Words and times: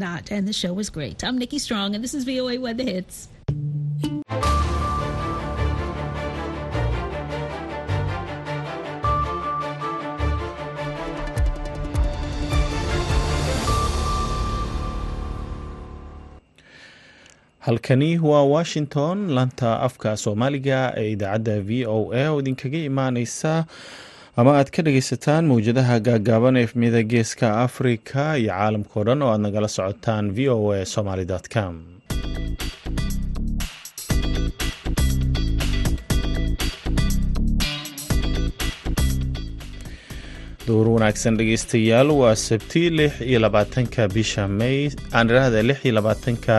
not, 0.00 0.32
and 0.32 0.48
the 0.48 0.52
show 0.52 0.72
was 0.72 0.90
great. 0.90 1.22
I'm 1.22 1.38
Nikki 1.38 1.58
Strong, 1.60 1.94
and 1.94 2.02
this 2.02 2.14
is 2.14 2.24
VOA 2.24 2.58
Weather 2.58 2.82
Hits. 2.82 3.28
halkani 17.58 18.18
waa 18.18 18.42
washington 18.42 19.30
lanta 19.30 19.80
afka 19.86 20.16
soomaaliga 20.16 20.78
ee 20.96 21.10
idaacadda 21.12 21.56
v 21.68 21.86
o 21.86 22.12
a 22.14 22.22
oo 22.30 22.38
idinkaga 22.40 22.78
imaaneysa 22.90 23.52
ama 24.40 24.52
aad 24.58 24.68
ka 24.74 24.82
dhageysataan 24.88 25.48
mowjadaha 25.52 25.96
gaagaaban 26.08 26.58
efmiyada 26.62 27.02
geeska 27.12 27.48
afrika 27.66 28.26
iyo 28.42 28.52
caalamkao 28.58 29.04
dhan 29.08 29.24
oo 29.26 29.32
aad 29.34 29.42
nagala 29.46 29.68
socotaan 29.76 30.26
v 30.36 30.48
o 30.54 30.58
a 30.78 30.84
somaly 30.94 31.26
com. 31.54 31.74
Duur 40.66 40.86
wanaagsan 40.94 41.36
dhegeystayaal 41.40 42.10
waa 42.20 42.34
sabti 42.36 42.82
lix 42.98 43.20
iyo 43.28 43.38
labaatanka 43.44 44.08
bisha 44.14 44.44
may 44.48 44.78
aan 45.16 45.26
idhaahda 45.32 45.62
lix 45.68 45.78
iyo 45.84 45.94
labaatanka 45.98 46.56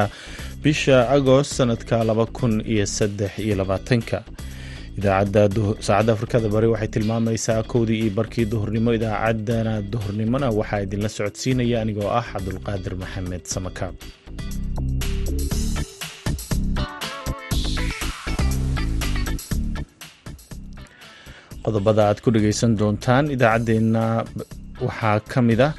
bisha 0.63 0.97
agost 1.17 1.51
sanadka 1.57 2.03
laba 2.09 2.25
kun 2.37 2.53
iyo 2.73 2.85
saddex 2.97 3.31
iyo 3.45 3.55
labaatanka 3.61 4.17
idaacadda 5.01 5.41
saacadda 5.87 6.13
afrikada 6.15 6.47
bari 6.55 6.67
waxay 6.73 6.89
tilmaamaysaa 6.95 7.59
kowdii 7.73 7.99
iyo 8.03 8.11
barkii 8.19 8.45
duhurnimo. 8.53 8.89
Idaacaddana 8.99 9.73
duhurnimona 9.93 10.47
waxaa 10.59 10.83
idinla 10.85 11.09
socodsiinaya 11.17 11.77
anigoo 11.83 12.09
ah 12.19 12.25
cabdulqaadir 12.31 12.93
maxamed 13.03 13.43
samakaab 13.55 13.95
qodobada 21.65 22.01
aad 22.09 22.19
ku 22.23 22.29
dhageysan 22.35 22.71
doontaan 22.79 23.25
idaacaddeenna 23.35 24.03
waxaa 24.85 25.17
ka 25.31 25.39
mid 25.49 25.61
ah 25.67 25.73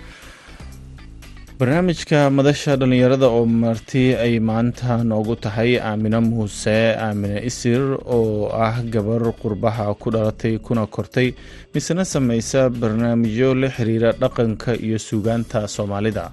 barnaamijka 1.62 2.20
madasha 2.36 2.72
dhallinyarada 2.80 3.26
oo 3.38 3.44
marti 3.46 4.04
ay 4.24 4.34
maanta 4.48 4.94
noogu 5.10 5.34
tahay 5.44 5.70
aamino 5.88 6.18
muuse 6.28 6.76
aamine 7.06 7.38
isir 7.48 7.82
oo 8.16 8.50
ah 8.66 8.74
gabar 8.94 9.22
qurbaha 9.42 9.94
ku 10.00 10.10
dhalatay 10.14 10.54
kuna 10.66 10.86
kortay 10.94 11.28
misena 11.74 12.04
sameysa 12.04 12.60
barnaamijyo 12.80 13.54
la 13.60 13.68
xiriira 13.76 14.10
dhaqanka 14.22 14.74
iyo 14.86 14.98
suugaanta 14.98 15.68
soomaalida. 15.74 16.24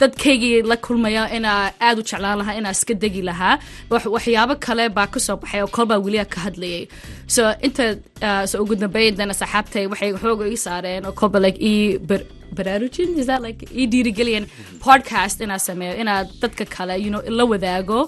Dadkaygii 0.00 0.62
la 0.70 0.76
kulmaya 0.76 1.22
inaa 1.36 1.72
aada 1.80 2.00
u 2.00 2.04
jeclaan 2.10 2.38
lahaa 2.38 2.54
inaa 2.60 2.70
iska 2.78 2.94
degi 3.02 3.22
lahaa 3.30 3.58
waxyaabo 3.90 4.54
kale 4.66 4.84
baa 4.96 5.06
ka 5.14 5.18
soo 5.26 5.36
baxay 5.42 5.62
oo 5.62 5.70
kolbaa 5.76 5.98
weliya 6.04 6.24
ka 6.32 6.38
hadlayay. 6.46 6.86
So 7.26 7.42
inta 7.66 7.84
so 8.50 8.62
ugu 8.62 8.74
dambeydana 8.82 9.34
saxaabtay 9.40 9.86
waxay 9.92 10.12
xooga 10.22 10.44
ii 10.46 10.56
saareen 10.66 11.06
oo 11.08 11.12
kolba 11.20 11.38
like 11.44 11.58
baraarujin 12.58 13.10
is 13.20 13.26
that 13.30 13.42
dhiirigeliyan 13.92 14.46
podcast 14.86 15.36
inaa 15.46 15.58
sameeyo 15.68 15.94
inaa 16.02 16.20
dadka 16.42 16.64
kale 16.76 16.94
you 17.04 17.10
know 17.12 17.22
la 17.38 17.44
wadaago 17.52 17.98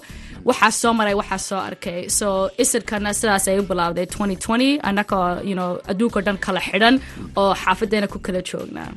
waxaa 0.49 0.71
soo 0.81 0.93
maray 0.99 1.15
waxaa 1.21 1.41
soo 1.49 1.59
arkay. 1.69 1.99
So 2.19 2.27
isirkana 2.63 3.11
sidaas 3.19 3.45
ay 3.51 3.57
u 3.61 3.63
bilaawday 3.71 4.05
2020 4.05 4.79
annagoo 4.89 5.25
you 5.49 5.55
know 5.59 5.69
adduunka 5.91 6.19
dhan 6.27 6.37
kala 6.45 6.61
xidhan 6.69 6.95
oo 7.41 7.51
xaafadeena 7.63 8.07
ku 8.13 8.19
kala 8.27 8.41
joognaa 8.49 8.89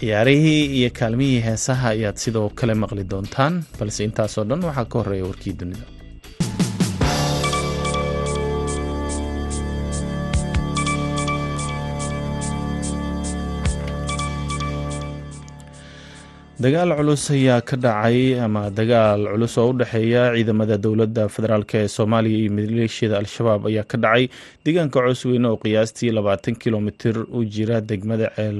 ciyaarihii 0.00 0.62
iyo 0.78 0.90
kaalmihii 0.98 1.40
heesaha 1.48 1.88
ayaad 1.96 2.16
sidoo 2.24 2.48
kale 2.58 2.74
maqli 2.82 3.04
doontaan 3.12 3.54
balse 3.78 4.00
intaasoo 4.08 4.44
dhan 4.50 4.60
waxaa 4.68 4.84
ka 4.92 4.96
horreeya 4.98 5.24
warkii 5.30 5.54
dunida 5.60 5.84
dagaal 16.58 16.90
culus 16.96 17.24
ayaa 17.30 17.60
ka 17.60 17.76
dhacay 17.76 18.38
ama 18.40 18.70
dagaal 18.70 19.26
culus 19.32 19.54
oo 19.60 19.70
u 19.70 19.78
dhexeeya 19.80 20.22
ciidamada 20.36 20.76
dowladda 20.84 21.28
federaalk 21.28 21.74
ee 21.74 21.88
soomaaliya 21.96 22.38
iyo 22.42 22.50
maleeshiyada 22.56 23.18
al-shabaab 23.20 23.66
ayaa 23.70 23.84
ka 23.90 23.96
dhacay 24.04 24.24
deegaanka 24.64 25.00
coosweyne 25.04 25.46
oo 25.48 25.56
qiyaastii 25.64 26.10
labaatan 26.16 26.56
kilomitir 26.62 27.16
u 27.28 27.44
jira 27.44 27.80
degmada 27.80 28.30
ceel 28.36 28.58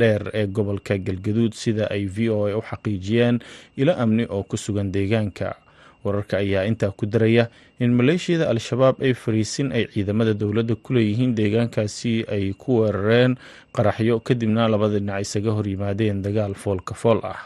dheer 0.00 0.22
ee 0.38 0.46
gobolka 0.46 0.94
galgaduud 0.98 1.52
sida 1.62 1.90
ay 1.90 2.06
v 2.06 2.30
o 2.30 2.46
a 2.46 2.54
u 2.58 2.62
xaqiijiyeen 2.70 3.42
ilo 3.76 3.92
amni 4.02 4.24
oo 4.30 4.42
ku 4.46 4.56
sugan 4.56 4.92
deegaanka 4.94 5.56
wararka 6.04 6.38
ayaa 6.42 6.66
intaa 6.70 6.90
ku 6.90 7.06
daraya 7.06 7.46
in 7.78 7.94
maleeshiyada 7.98 8.50
al-shabaab 8.52 8.98
ay 9.06 9.14
fariisin 9.14 9.70
ay 9.76 9.86
ciidamada 9.92 10.34
dowladda 10.34 10.74
ku 10.84 10.92
leeyihiin 10.96 11.34
deegaankaasi 11.38 12.26
ay 12.34 12.52
ku 12.58 12.82
weerareen 12.82 13.38
qaraxyo 13.76 14.18
kadibna 14.26 14.66
labada 14.72 14.98
dhinac 14.98 15.22
isaga 15.26 15.50
horyimaadeen 15.58 16.22
dagaal 16.26 16.54
foolka 16.54 16.94
fool 16.94 17.20
ah. 17.22 17.40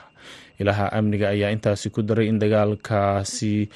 Ilaha 0.56 0.88
amniga 0.98 1.28
ayaa 1.36 1.52
intaasi 1.52 1.92
ku 1.92 2.00
daray 2.00 2.32
in 2.32 2.40
dagaalkaasi 2.40 3.68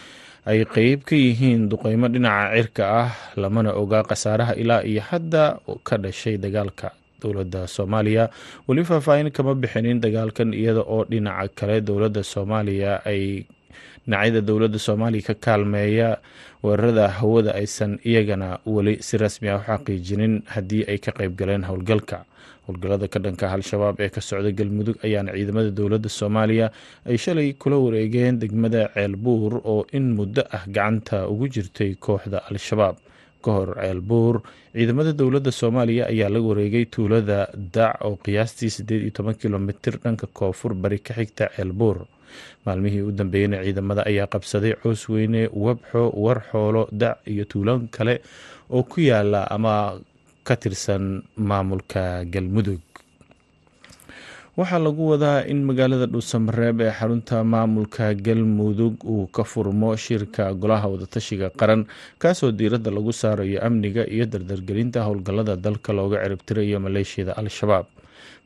ay 0.48 0.64
qeyb 0.64 1.04
ka 1.04 1.12
yihiin 1.12 1.68
duqeymo 1.68 2.08
dhinaca 2.08 2.56
cirka 2.56 2.84
ah 3.04 3.10
lamana 3.36 3.76
ogaa 3.76 4.00
khasaaraha 4.08 4.56
ilaa 4.56 4.80
iyo 4.88 5.04
hadda 5.04 5.60
ka 5.84 6.00
dhashay 6.00 6.40
dagaalka 6.40 6.96
dowladda 7.20 7.68
soomaaliya. 7.68 8.32
Weli 8.64 8.80
faahfaahin 8.88 9.28
kama 9.28 9.52
bixinin 9.52 10.00
dagaalkan 10.00 10.56
iyada 10.56 10.80
oo 10.80 11.04
dhinaca 11.04 11.52
kale 11.52 11.84
dowladda 11.84 12.24
soomaaliya 12.24 13.04
ay 13.04 13.44
dhinacyada 14.06 14.40
dowladda 14.48 14.78
soomaaliya 14.78 15.26
ka 15.28 15.34
kaalmeeya 15.34 16.08
weerarada 16.64 17.08
hawada 17.18 17.54
aysan 17.60 17.98
iyagana 18.04 18.58
weli 18.66 18.94
si 19.02 19.16
rasmi 19.16 19.48
ah 19.48 19.58
u 19.60 19.64
xaqiijinin 19.68 20.42
haddii 20.54 20.84
ay 20.88 20.98
ka 20.98 21.12
qeyb 21.12 21.36
galeen 21.40 21.64
howlgalka. 21.64 22.24
Howlgallada 22.68 23.08
ka 23.08 23.18
dhanka 23.18 23.46
al-shabaab 23.56 23.96
ee 24.04 24.08
ka 24.14 24.20
socda 24.20 24.50
galmudug 24.52 24.96
ayaana 25.06 25.32
ciidamada 25.36 25.70
dowladda 25.78 26.08
soomaaliya 26.08 26.66
ay 27.08 27.16
shalay 27.24 27.48
kula 27.62 27.76
wareegeen 27.84 28.38
degmada 28.42 28.82
ceelbuur 28.94 29.52
oo 29.64 29.86
in 29.92 30.12
muddo 30.18 30.42
ah 30.56 30.62
gacanta 30.68 31.26
ugu 31.32 31.48
jirtay 31.54 31.94
kooxda 32.06 32.38
al-shabaab. 32.50 32.96
Ka 33.44 33.50
hor 33.56 33.68
ceelbuur 33.80 34.34
ciidamada 34.76 35.12
dowladda 35.20 35.50
soomaaliya 35.60 36.04
ayaa 36.12 36.28
la 36.34 36.40
wareegay 36.48 36.84
tuulada 36.94 37.48
dac 37.76 37.96
oo 38.06 38.16
qiyaastii 38.24 38.70
siddeed 38.76 39.02
iyo 39.02 39.10
toban 39.18 39.34
kilomitir 39.34 39.94
dhanka 40.04 40.26
koonfur 40.38 40.74
bari 40.74 40.98
ka 41.00 41.14
xigta 41.18 41.48
ceelbuur 41.56 41.96
maalmihii 42.66 43.02
u 43.08 43.12
dambeeyeyna 43.20 43.62
ciidamada 43.64 44.02
ayaa 44.10 44.26
qabsaday 44.34 44.72
coosweyne 44.82 45.42
wabxo 45.64 46.02
warxoolo 46.24 46.82
dac 47.02 47.16
iyo 47.32 47.44
tuulan 47.50 47.88
kale 47.96 48.14
oo 48.76 48.82
ku 48.92 48.98
yaalla 49.10 49.40
ama 49.56 49.74
ka 50.48 50.54
tirsan 50.62 51.04
maamulka 51.36 52.24
galmudug. 52.34 52.80
Waxaa 54.58 54.78
lagu 54.82 55.04
wadaa 55.12 55.46
in 55.52 55.60
magaalada 55.68 56.06
dhuusamareeb 56.12 56.80
ee 56.86 56.92
xarunta 56.98 57.36
maamulka 57.52 58.14
galmudug 58.26 58.94
uu 59.04 59.26
ka 59.36 59.42
furmo 59.52 59.90
shirka 60.04 60.44
golaha 60.62 60.86
wadatashiga 60.92 61.48
qaran 61.60 61.82
kaasoo 62.22 62.50
diiradda 62.58 62.90
lagu 62.96 63.12
saarayo 63.20 63.58
amniga 63.66 64.02
iyo 64.14 64.26
dardargelinta 64.32 64.98
howlgallada 65.06 65.54
dalka 65.56 65.90
looga 65.98 66.18
ciribtirayo 66.24 66.78
maleeshiyada 66.86 67.32
al-shabaab 67.40 67.86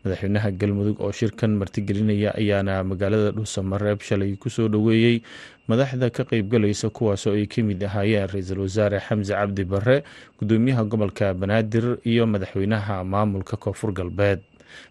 madaxweynaha 0.05 0.51
galmudug 0.61 1.01
oo 1.01 1.13
shirkan 1.13 1.53
martigelinaya 1.61 2.31
ayaana 2.41 2.85
magaalada 2.85 3.31
dhuusamareeb 3.37 4.01
shalay 4.09 4.33
ku 4.37 4.51
soo 4.51 4.69
dhoweeyey 4.69 5.23
madaxda 5.69 6.11
ka 6.17 6.23
qeybgalaysa 6.31 6.91
kuwaasoo 6.97 7.35
ay 7.39 7.47
ka 7.47 7.63
mid 7.63 7.81
ahaayeen 7.89 8.29
ra'iisul 8.33 8.61
wasaare 8.67 9.01
xamse 9.07 9.33
cabdi 9.33 9.65
bare 9.65 9.97
gudoomiyaha 10.39 10.85
gobolka 10.85 11.35
banaadir 11.35 11.87
iyo 12.05 12.27
madaxweynaha 12.27 13.05
maamulka 13.05 13.57
koonfur 13.57 13.93
galbeed. 13.93 14.41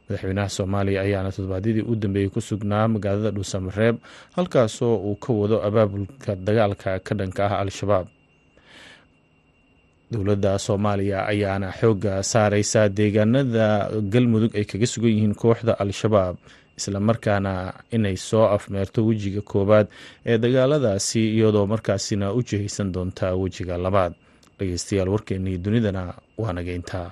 Madaxweynaha 0.08 0.50
soomaaliya 0.50 1.02
ayaana 1.06 1.32
toddobaadyadii 1.36 1.84
u 1.92 1.96
dambeeyey 1.96 2.30
ku 2.34 2.42
sugnaa 2.42 2.88
magaalada 2.88 3.32
dhuusamareeb 3.36 3.96
halkaasoo 4.36 4.96
uu 4.98 5.16
ka 5.16 5.34
wado 5.34 5.58
abaabulka 5.68 6.36
dagaalka 6.36 7.00
ka 7.06 7.14
dhanka 7.16 7.42
ah 7.46 7.60
al-shabaab 7.64 8.08
dowladda 10.14 10.52
soomaaliya 10.66 11.20
ayaana 11.34 11.68
xoogga 11.80 12.14
saareysa 12.32 12.82
deegaanada 12.98 13.66
galmudug 14.14 14.52
ay 14.60 14.66
kaga 14.72 14.88
sugan 14.94 15.12
yihiin 15.16 15.36
kooxda 15.42 15.74
al-shabaab 15.84 16.36
islamarkaana 16.80 17.54
inay 17.96 18.18
soo 18.30 18.46
afmeerto 18.56 19.00
wejiga 19.10 19.42
koowaad 19.52 19.88
ee 20.26 20.38
dagaaladaasi 20.44 21.22
iyadoo 21.38 21.66
markaasina 21.74 22.26
u 22.38 22.40
jihaysan 22.50 22.92
doonta 22.96 23.28
wejiga 23.42 23.78
labaad. 23.86 24.14
Dhegeystayaal 24.60 25.10
warkeenii 25.16 25.58
dunidana 25.66 26.04
waa 26.42 26.54
nageyntaa 26.58 27.10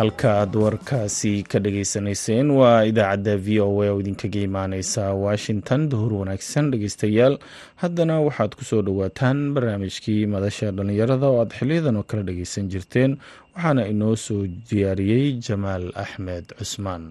halka 0.00 0.28
aad 0.40 0.54
warkaasi 0.64 1.32
ka 1.50 1.58
dhageysanayseen 1.64 2.48
waa 2.60 2.84
idaacadda 2.90 3.34
v 3.46 3.60
o 3.64 3.68
a 3.84 3.88
oo 3.92 4.00
idinkaga 4.02 4.40
imaaneysa 4.48 5.02
washington. 5.26 5.80
Duhur 5.92 6.12
wanaagsan 6.20 6.70
dhegeystayaal 6.72 7.34
haddana 7.82 8.16
waxaad 8.26 8.52
ku 8.58 8.64
soo 8.70 8.82
dhowaataan 8.86 9.38
barnaamijkii 9.54 10.20
madasha 10.34 10.70
dhallinyarada 10.76 11.26
oo 11.32 11.40
aad 11.42 11.52
xiliyadan 11.58 11.96
oo 12.00 12.06
kala 12.10 12.22
dhageysan 12.28 12.68
jirteen. 12.72 13.10
Waxaana 13.54 13.82
inoo 13.92 14.14
soo 14.26 14.42
diyaariyey 14.70 15.26
jamaal 15.48 15.84
axmed 16.04 16.46
cusmaan 16.58 17.04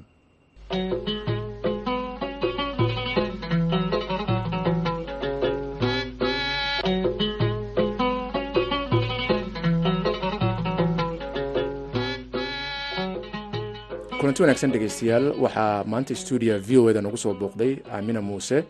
kulanti 14.19 14.41
wanaagsan 14.43 14.71
dhegeystayaal 14.73 15.27
waxaa 15.43 15.83
maanta 15.91 16.15
stuudia 16.15 16.57
v 16.59 16.77
o 16.77 16.89
eda 16.91 17.01
nagu 17.01 17.17
soo 17.17 17.33
booqday 17.33 17.73
aamina 17.91 18.21
muuse 18.21 18.63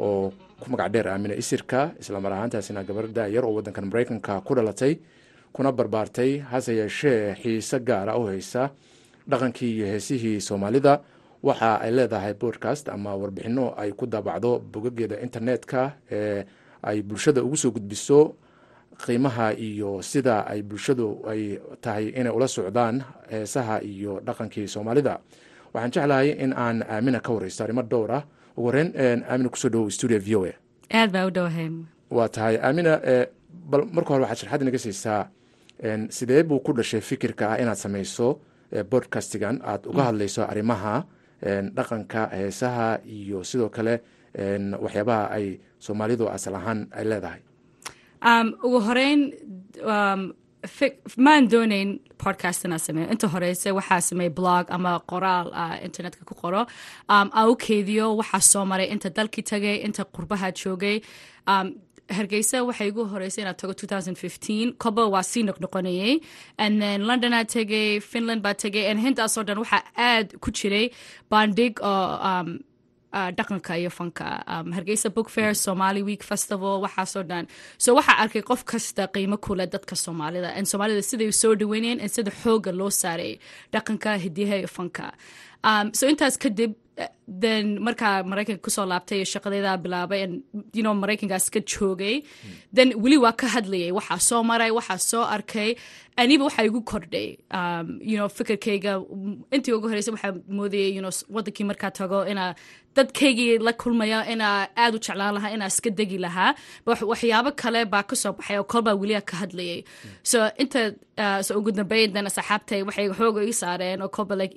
oo 0.00 0.32
ku 0.60 0.66
magac 0.70 0.90
dheer 0.92 1.08
aamina 1.08 1.34
isirka 1.34 1.94
islamar 2.00 2.32
ahaantaasina 2.32 2.82
gabar 2.84 3.06
daayar 3.08 3.44
oo 3.44 3.54
wadankan 3.54 3.86
maraykanka 3.86 4.40
ku 4.46 4.54
dhalatay 4.54 4.98
kuna 5.52 5.72
barbaartay 5.72 6.38
hase 6.50 6.74
yeeshee 6.76 7.34
xiise 7.42 7.78
gaara 7.80 8.18
u 8.18 8.26
haysa 8.26 8.70
dhaqankii 9.28 9.76
iyo 9.76 9.86
heesihii 9.86 10.40
soomaalida. 10.40 11.00
Waxa 11.42 11.80
ay 11.80 11.90
leedahay 11.92 12.34
podcast 12.34 12.88
ama 12.88 13.14
warbixino 13.14 13.74
ay 13.76 13.92
ku 13.92 14.06
daabacdo 14.06 14.58
bogageeda 14.58 15.20
internetka 15.20 15.92
ee 16.10 16.44
ay 16.82 17.02
bulshada 17.02 17.42
ugu 17.42 17.56
soo 17.56 17.70
gudbiso 17.70 18.34
qiimaha 19.04 19.52
iyo 19.54 20.02
sida 20.02 20.46
ay 20.46 20.62
bulshadu 20.62 21.22
ay 21.28 21.58
tahay 21.80 22.08
inay 22.16 22.32
ula 22.32 22.48
socdaan 22.48 23.04
heesaha 23.30 23.80
iyo 23.82 24.20
dhaqankii 24.26 24.68
soomaalida. 24.68 25.20
Waxaan 25.74 25.90
jeclahay 25.92 26.28
in 26.44 26.52
aan 26.52 26.82
aamina 26.82 27.20
ka 27.20 27.32
wareysto 27.32 27.64
arrimo 27.64 27.82
dhowr 27.82 28.10
ah. 28.12 28.22
Ugu 28.56 28.66
horeyn 28.68 28.90
aamina 29.28 29.48
ku 29.52 29.56
soo 29.58 29.68
dhawow 29.68 29.90
studio 29.90 30.18
v 30.18 30.28
o 30.36 30.44
a. 30.44 30.52
Aad 30.92 31.10
baa 31.12 31.26
u 31.26 31.30
dhowahay 31.30 31.68
waa 32.10 32.28
tahay. 32.28 32.56
Aamina 32.56 32.92
bal 33.70 33.82
marka 33.92 34.10
hore 34.14 34.22
waxaad 34.24 34.38
sharxad 34.48 34.62
naga 34.64 34.78
siisaa 34.78 35.22
sidee 36.08 36.42
buu 36.42 36.60
ku 36.64 36.72
dhashay 36.72 37.00
fikirka 37.00 37.44
ah 37.52 37.60
inaad 37.60 37.76
sameyso 37.76 38.40
bodcastigan 38.90 39.60
aad 39.64 39.86
uga 39.86 40.02
hadlayso 40.08 40.42
arrimaha 40.48 41.04
dhaqanka 41.76 42.30
heesaha 42.32 42.88
iyo 43.04 43.44
sidoo 43.44 43.68
kale 43.68 44.00
waxyaabaha 44.84 45.24
ay 45.36 45.60
soomaalidu 45.78 46.28
asal 46.36 46.54
ahaan 46.56 46.88
ay 46.96 47.04
leedahay 47.04 47.40
ugu 48.64 48.80
horeyn 48.80 49.32
maan 51.16 51.48
dooneyn 51.50 52.00
podcast 52.18 52.64
inaa 52.64 52.78
sameeyo. 52.78 53.10
Inta 53.12 53.28
horeyse 53.28 53.70
waxaa 53.72 54.00
sameey 54.00 54.28
blog 54.30 54.66
ama 54.70 54.98
qoraal 55.10 55.50
internetka 55.84 56.24
ku 56.24 56.34
qoro. 56.34 56.66
Aan 57.08 57.30
u 57.50 57.54
keydiyo 57.56 58.16
waxaa 58.20 58.40
soo 58.40 58.64
maray 58.64 58.88
inta 58.90 59.10
dalkii 59.10 59.42
tagay 59.44 59.76
inta 59.86 60.04
qurbaha 60.04 60.50
joogay. 60.52 61.00
Hargeysa 62.16 62.62
waxay 62.64 62.88
igu 62.88 63.04
horeysay 63.12 63.42
inaad 63.44 63.58
tago 63.58 63.74
koba 64.78 65.06
waa 65.14 65.22
sii 65.22 65.42
noqnoqonayay. 65.42 66.20
And 66.58 66.80
then 66.80 67.02
londonaa 67.06 67.44
tegay 67.44 68.00
finland 68.00 68.42
baa 68.42 68.54
tegay 68.54 68.90
and 68.90 69.00
hintaasoo 69.00 69.44
dhan 69.44 69.58
waxaa 69.58 69.82
aad 69.96 70.38
ku 70.40 70.50
jiray 70.50 70.90
bandhig 71.30 71.78
oo 71.82 72.44
dhaqanka 73.38 73.72
iyo 73.80 73.90
fanka. 73.98 74.26
Hargeysa 74.76 75.08
book 75.16 75.28
fair 75.34 75.54
somali 75.54 76.02
week 76.08 76.22
festival 76.30 76.74
waxaasoo 76.84 77.24
dhan. 77.30 77.44
So 77.84 77.88
waxaa 77.98 78.16
arkay 78.22 78.42
qof 78.50 78.64
kasta 78.70 79.02
qiimo 79.14 79.36
kule 79.46 79.64
dadka 79.74 79.94
soomaalida 80.04 80.50
n 80.62 80.64
soomaalida 80.70 81.02
siday 81.10 81.30
soo 81.42 81.54
dhaweynayeen 81.60 82.00
n 82.06 82.10
sida 82.16 82.30
xooga 82.42 82.70
loo 82.80 82.90
saaray 83.02 83.32
dhaqanka 83.72 84.10
hidiyaha 84.24 84.56
iyo 84.62 84.68
fanka. 84.76 85.06
So 85.98 86.04
intaas 86.12 86.36
kadib 86.44 86.72
then 87.42 87.64
markaa 87.86 88.22
maraykanka 88.30 88.62
ku 88.66 88.70
soo 88.76 88.86
laabtay 88.92 89.20
shaqadeeda 89.32 89.72
bilaabay 89.84 90.22
you 90.76 90.82
maraykankaas 91.02 91.46
ka 91.54 91.60
joogay 91.72 92.14
then 92.76 92.88
weli 93.02 93.18
waa 93.24 93.32
ka 93.40 93.46
hadlayay 93.54 93.92
waxaa 93.98 94.20
soo 94.28 94.42
maray 94.50 94.70
waxaa 94.78 94.98
soo 95.10 95.24
arkay 95.36 95.70
aniba 96.16 96.44
waxaa 96.48 96.64
igu 96.68 96.80
kordhay. 96.90 97.28
You 98.10 98.16
know 98.18 98.28
fikirkayga 98.36 98.92
intii 99.54 99.74
ugu 99.76 99.88
horeysay 99.90 100.12
waxaa 100.16 100.32
moodayay 100.58 100.90
you 100.96 101.02
wadankii 101.36 101.66
markaa 101.70 101.90
tago 101.98 102.18
inaa 102.32 102.54
dadkaygii 102.96 103.58
la 103.66 103.72
kulmaya 103.82 104.18
inaa 104.32 104.68
aad 104.82 104.94
u 104.96 104.98
jeclaan 105.06 105.34
lahaa 105.36 105.52
inaa 105.56 105.68
iska 105.72 105.90
degi 105.98 106.18
lahaa. 106.18 106.54
Waxyaabo 107.12 107.50
kale 107.62 107.84
baa 107.92 108.02
ka 108.08 108.16
soo 108.16 108.32
baxay 108.38 108.56
oo 108.58 108.64
kolbaa 108.72 108.94
weliya 109.02 109.20
ka 109.20 109.36
hadlayay. 109.42 109.84
So 110.22 110.38
inta 110.62 110.80
so 111.46 111.52
ugu 111.58 111.70
dambeyn 111.76 112.12
dan 112.14 112.26
asxaabtay 112.30 112.80
waxay 112.88 113.06
xooga 113.18 113.40
ii 113.44 113.52
saareen 113.62 114.00
oo 114.02 114.08
kolba 114.16 114.34
like 114.40 114.54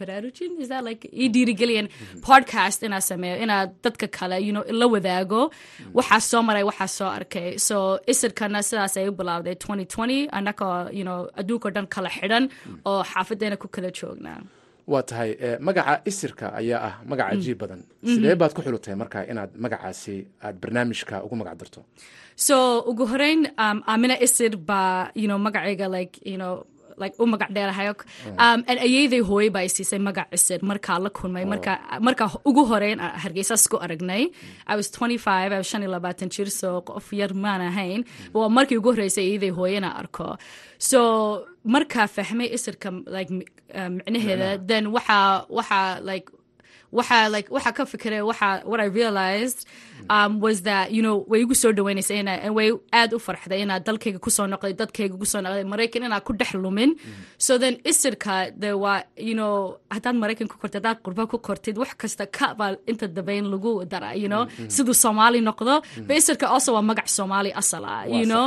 baraarujin 0.00 0.52
is 0.62 0.68
that 0.72 0.84
like 0.88 1.02
ii 1.22 1.28
dhiirigeliyan 1.34 1.88
podcast 2.28 2.82
inaa 2.88 3.00
sameeyo 3.10 3.36
inaa 3.44 3.66
dadka 3.84 4.06
kale 4.18 4.36
you 4.46 4.52
know 4.54 4.64
la 4.80 4.86
wadaago. 4.94 5.40
Waxaa 5.98 6.20
soo 6.30 6.42
maray 6.48 6.64
waxaa 6.70 6.88
soo 6.98 7.10
arkay. 7.18 7.58
So 7.68 7.76
isirkana 8.12 8.62
sidaas 8.68 8.96
ay 8.96 9.08
u 9.08 9.12
bilaawday. 9.20 9.54
twenty 9.64 9.84
twenty 9.94 10.20
annagoo 10.38 10.88
you 10.98 11.04
know 11.08 11.20
adduunka 11.40 11.68
o 11.68 11.70
dhan 11.76 11.86
kala 11.94 12.08
xidhan 12.16 12.44
oo 12.90 13.02
xaafadeena 13.12 13.56
ku 13.62 13.68
kala 13.68 13.90
joognaa. 14.00 14.40
Waa 14.92 15.02
tahay 15.10 15.30
magaca 15.66 15.94
isirka 16.10 16.46
ayaa 16.60 16.80
ah 16.88 16.94
magac 17.10 17.28
cajiib 17.30 17.58
badan. 17.62 17.80
Sidee 18.12 18.34
baad 18.40 18.52
ku 18.56 18.60
xulutay 18.66 18.94
marka 19.02 19.18
inaad 19.32 19.50
magacaasi 19.64 20.16
aad 20.44 20.56
barnaamijka 20.62 21.22
ugu 21.24 21.36
magac 21.40 21.56
darto? 21.60 21.80
So 22.46 22.56
ugu 22.90 23.04
horeyn 23.12 23.40
amina 23.92 24.16
isir 24.26 24.56
baa 24.70 25.10
you 25.20 25.26
know 25.30 25.38
magacayga 25.46 25.86
like 25.96 26.14
you 26.30 26.38
know 26.40 26.54
like 27.02 27.14
u 27.22 27.26
magac 27.26 27.50
dheerahayo 27.56 27.94
um, 28.44 28.64
and 28.70 28.78
ayeyday 28.86 29.20
hooye 29.30 29.48
baa 29.56 29.64
siisay 29.76 30.00
magac 30.08 30.28
isir 30.36 30.60
markaa 30.70 30.98
la 31.04 31.10
kulmay. 31.18 31.44
Marka 31.52 31.72
markaa 32.08 32.28
ugu 32.48 32.62
horeyn 32.70 32.98
hargeysaas 33.22 33.64
ku 33.72 33.76
aragnay. 33.84 34.22
I 34.66 34.74
was 34.76 34.88
25 34.90 35.52
i 35.52 35.58
was 35.58 35.66
shan 35.70 35.82
iyo 35.82 35.90
labaatan 35.96 36.28
jir 36.36 36.48
so 36.50 36.80
qof 36.90 37.12
yar 37.20 37.32
maan 37.44 37.60
ahayn. 37.70 38.04
Waa 38.34 38.48
markii 38.58 38.78
ugu 38.82 38.90
horeysay 38.94 39.24
ayeyday 39.28 39.50
hooye 39.58 39.76
inaa 39.80 39.94
arko. 40.02 40.36
So 40.78 41.00
markaa 41.74 42.06
fahmay 42.16 42.48
isirka 42.56 42.90
like 43.16 43.30
micnaheeda. 43.96 44.48
Then 44.70 44.84
waxaa 44.96 45.46
waxaa 45.58 46.00
like 46.10 46.28
waxaa 46.98 47.28
like 47.34 47.48
waxaa 47.56 47.72
ka 47.78 47.84
fikiray 47.92 48.22
waxa 48.30 48.48
what 48.70 48.80
I 48.80 48.88
realized 49.00 49.60
um, 50.14 50.32
was 50.44 50.62
that 50.68 50.86
you 50.96 51.02
know 51.04 51.16
way 51.30 51.40
igu 51.44 51.54
soo 51.62 51.72
dhaweynaysa 51.78 52.14
ina 52.22 52.34
way 52.58 52.68
aad 53.00 53.10
u 53.16 53.18
farxday 53.26 53.60
inaad 53.64 53.82
dalkayga 53.88 54.18
ku 54.24 54.30
soo 54.36 54.46
noqday 54.52 54.72
dadkayga 54.80 55.16
ku 55.22 55.26
soo 55.32 55.40
noqday 55.44 55.64
maraykan 55.72 56.02
inaad 56.08 56.24
ku 56.28 56.32
dhex 56.40 56.50
lumin. 56.64 56.90
So 57.46 57.52
then 57.62 57.74
isirka 57.90 58.50
de 58.62 58.70
waa 58.84 59.02
you 59.28 59.34
know 59.38 59.78
haddaad 59.94 60.16
maraykan 60.22 60.48
ku 60.52 60.56
kortid 60.62 60.78
haddaad 60.82 60.98
qurba 61.06 61.24
ku 61.32 61.38
kortid 61.48 61.76
wax 61.82 61.94
kasta 62.02 62.26
ka 62.38 62.48
baa 62.58 62.74
inta 62.90 63.06
dambeyn 63.16 63.46
lagu 63.52 63.72
dara 63.92 64.10
you 64.22 64.28
know? 64.32 64.42
Siduu 64.74 64.94
soomaali 65.04 65.40
noqdo 65.48 65.74
ba 66.08 66.12
isirka 66.20 66.46
also 66.54 66.70
waa 66.76 66.84
magac 66.90 67.08
soomaali 67.16 67.50
asal 67.62 67.84
ah 67.94 68.02
you 68.18 68.26
know? 68.32 68.44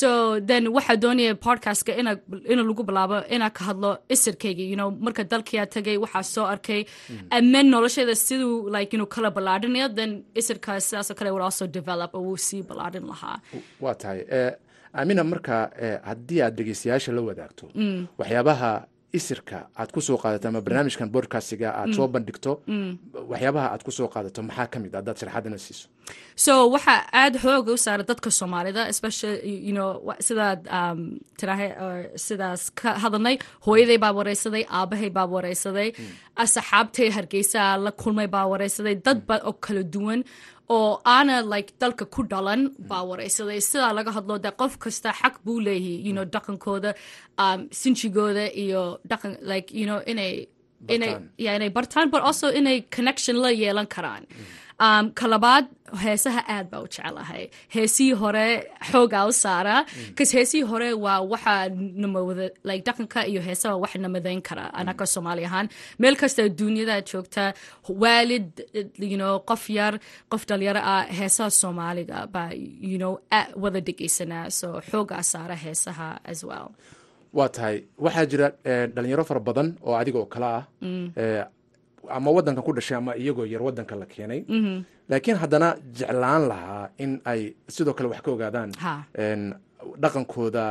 so 0.00 0.08
then 0.50 0.62
waxaa 0.76 0.96
doonaya 1.04 1.34
podcastka 1.46 1.92
ina 2.00 2.12
ina 2.52 2.62
lagu 2.70 2.82
bilaabo 2.88 3.16
inaa 3.34 3.50
ka 3.56 3.62
hadlo 3.68 3.90
isirkayga 4.14 4.64
you 4.70 4.76
know? 4.80 4.88
Marka 5.04 5.22
dalkiyaa 5.32 5.66
tagay 5.74 5.96
waxaa 6.04 6.22
soo 6.34 6.46
arkay 6.54 6.80
and 7.34 7.44
then 7.82 8.06
noloshada 8.06 8.14
siduu 8.14 8.68
like 8.76 8.96
you 8.96 8.98
know 9.00 9.06
kala 9.06 9.30
ballaadhinayo 9.30 9.88
then 9.98 10.12
isirkaas 10.34 10.84
sidaasoo 10.90 11.14
kale 11.18 11.30
would 11.30 11.44
also 11.48 11.66
develop 11.66 12.14
oo 12.14 12.22
wuu 12.22 12.36
sii 12.36 12.62
ballaadhin 12.62 13.06
lahaa 13.12 13.36
waa 13.80 13.94
tahay 13.94 14.20
aamina 14.94 15.24
marka 15.24 15.56
haddii 16.10 16.40
aad 16.42 16.54
dhegeystayaasha 16.58 17.12
la 17.12 17.22
wadaagto 17.30 17.66
waxyaabaha 18.18 18.70
isirka 19.18 19.58
aad 19.80 19.90
ku 19.94 20.00
soo 20.06 20.16
qaadato 20.22 20.46
ama 20.48 20.60
barnaamijkan 20.66 21.08
bodcastiga 21.14 21.68
aad 21.80 21.90
soo 21.96 22.06
bandhigto 22.14 22.52
waxyaabaha 23.32 23.68
aad 23.74 23.82
ku 23.86 23.90
soo 23.98 24.08
qaadato 24.14 24.40
maxaa 24.48 24.66
ka 24.72 24.78
mid 24.84 24.92
haddaad 24.98 25.16
sharxadina 25.20 25.58
siiso. 25.64 25.86
So 26.44 26.52
waxaa 26.74 26.98
aad 27.22 27.34
xooga 27.44 27.70
u 27.76 27.78
saara 27.86 28.02
dadka 28.10 28.28
soomaalida 28.40 28.82
especially 28.92 29.38
you 29.68 29.74
know 29.78 29.90
sidaad 30.28 30.60
um, 30.78 31.00
sidaas 32.26 32.62
ka 32.80 32.90
hadalnay 33.02 33.36
hooyaday 33.66 33.98
baa 34.04 34.12
wareysaday 34.18 34.64
aabahay 34.78 35.10
baa 35.16 35.26
wareysaday 35.34 35.88
asxaabtay 36.44 37.08
hargeysa 37.16 37.62
la 37.84 37.90
kulmay 38.02 38.28
baa 38.34 38.46
wareysaday 38.52 38.94
dad 39.06 39.20
ba 39.28 39.36
oo 39.48 39.52
kala 39.64 39.82
duwan 39.94 40.20
oo 40.76 40.90
aana 41.16 41.36
like 41.52 41.70
dalka 41.82 42.04
ku 42.14 42.22
dhalan 42.32 42.60
baa 42.90 43.02
wareysaday. 43.10 43.58
Sidaa 43.68 43.92
laga 43.98 44.10
hadlo 44.16 44.34
de 44.44 44.50
qof 44.60 44.72
kasta 44.84 45.10
xaq 45.20 45.34
buu 45.44 45.58
leeyahay 45.66 45.96
you 46.06 46.12
know 46.16 46.24
dhaqankooda 46.34 46.90
um, 47.44 47.60
sinjigooda 47.80 48.44
iyo 48.64 48.82
dhaqan 49.10 49.32
like 49.50 49.68
you 49.80 49.86
know 49.88 50.00
inay 50.12 50.32
inay 50.94 51.12
ya 51.44 51.50
inay 51.58 51.70
bartaan 51.78 52.06
but 52.14 52.22
also 52.28 52.46
inay 52.60 52.76
connection 52.96 53.36
la 53.44 53.50
yeelan 53.62 53.86
karaan 53.94 54.24
um, 54.80 55.10
kalabaad 55.20 55.66
heesaha 56.04 56.42
aad 56.54 56.66
baa 56.70 56.80
u 56.84 56.88
jecelahay 56.94 57.44
heesihii 57.74 58.12
hore 58.22 58.46
xoogaa 58.90 59.24
u 59.30 59.32
saara 59.32 59.74
bcause 60.14 60.32
heesihii 60.38 60.66
hore 60.72 60.88
waa 61.04 61.20
waxaa 61.32 61.68
namawada 62.02 62.46
like 62.64 62.82
dhaqanka 62.86 63.26
iyo 63.26 63.42
heesaha 63.48 63.76
wax 63.76 63.94
namadayn 63.96 64.42
kara 64.42 64.64
anaka 64.74 65.06
soomaali 65.06 65.44
ahaan. 65.44 65.68
Meel 65.98 66.16
kasta 66.16 66.48
duunyada 66.48 66.96
joogta 67.10 67.52
waalid 67.88 68.48
you 68.98 69.16
know 69.18 69.34
qof 69.50 69.70
yar 69.70 69.94
qof 70.32 70.46
dhalinyaro 70.48 70.80
ah 70.94 71.02
heesaha 71.18 71.50
soomaaliga 71.50 72.26
baa 72.34 72.50
you 72.92 72.98
know 72.98 73.12
wada 73.62 73.80
dhegeysanaa 73.80 74.50
so 74.50 74.68
xoogaa 74.90 75.22
saara 75.22 75.54
heesaha 75.64 76.08
as 76.24 76.44
well. 76.44 76.68
Waa 77.38 77.48
tahay 77.48 77.76
waxaa 78.04 78.26
jira 78.26 78.46
eh, 78.64 78.86
dhalinyaro 78.94 79.24
fara 79.24 79.40
badan 79.40 79.68
oo 79.86 79.94
adiga 80.00 80.18
oo 80.18 80.26
kale 80.34 80.46
ah 80.46 80.62
eh, 81.22 81.44
ama 82.10 82.30
wadankan 82.30 82.64
ku 82.64 82.72
dhashay 82.72 82.96
ama 82.96 83.12
iyagoo 83.16 83.44
yar 83.46 83.62
wadanka 83.62 83.94
la 83.96 84.06
keenay. 84.06 84.40
Laakiin 85.08 85.36
haddana 85.36 85.76
jeclaan 85.98 86.42
lahaa 86.48 86.88
in 86.98 87.20
ay 87.24 87.54
sidoo 87.68 87.94
kale 87.94 88.08
wax 88.08 88.20
ka 88.22 88.30
ogaadaan 88.30 88.70
dhaqankooda 90.02 90.64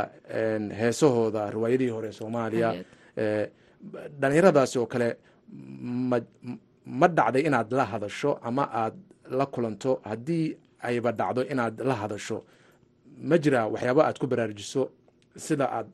heesahooda 0.79 1.51
riwaayadihii 1.51 1.89
hore 1.95 2.07
ee 2.07 2.11
soomaaliya. 2.11 2.69
Eh, 3.17 3.47
dhalinyaradaasi 4.21 4.79
oo 4.79 4.85
kale 4.85 5.17
ma 6.09 6.17
ma 6.85 7.07
dhacday 7.07 7.41
inaad 7.47 7.71
la 7.73 7.85
hadasho 7.85 8.39
ama 8.43 8.63
aad 8.81 8.93
la 9.31 9.45
kulanto. 9.45 10.01
Haddii 10.03 10.57
ayba 10.89 11.11
dhacdo 11.11 11.41
inaad 11.51 11.81
la 11.89 11.95
hadasho 11.95 12.43
ma 13.29 13.38
jira 13.38 13.67
waxyaaba 13.67 14.01
aad 14.07 14.17
ku 14.19 14.27
baraarujiso 14.27 14.89
sida 15.35 15.65
aad 15.77 15.88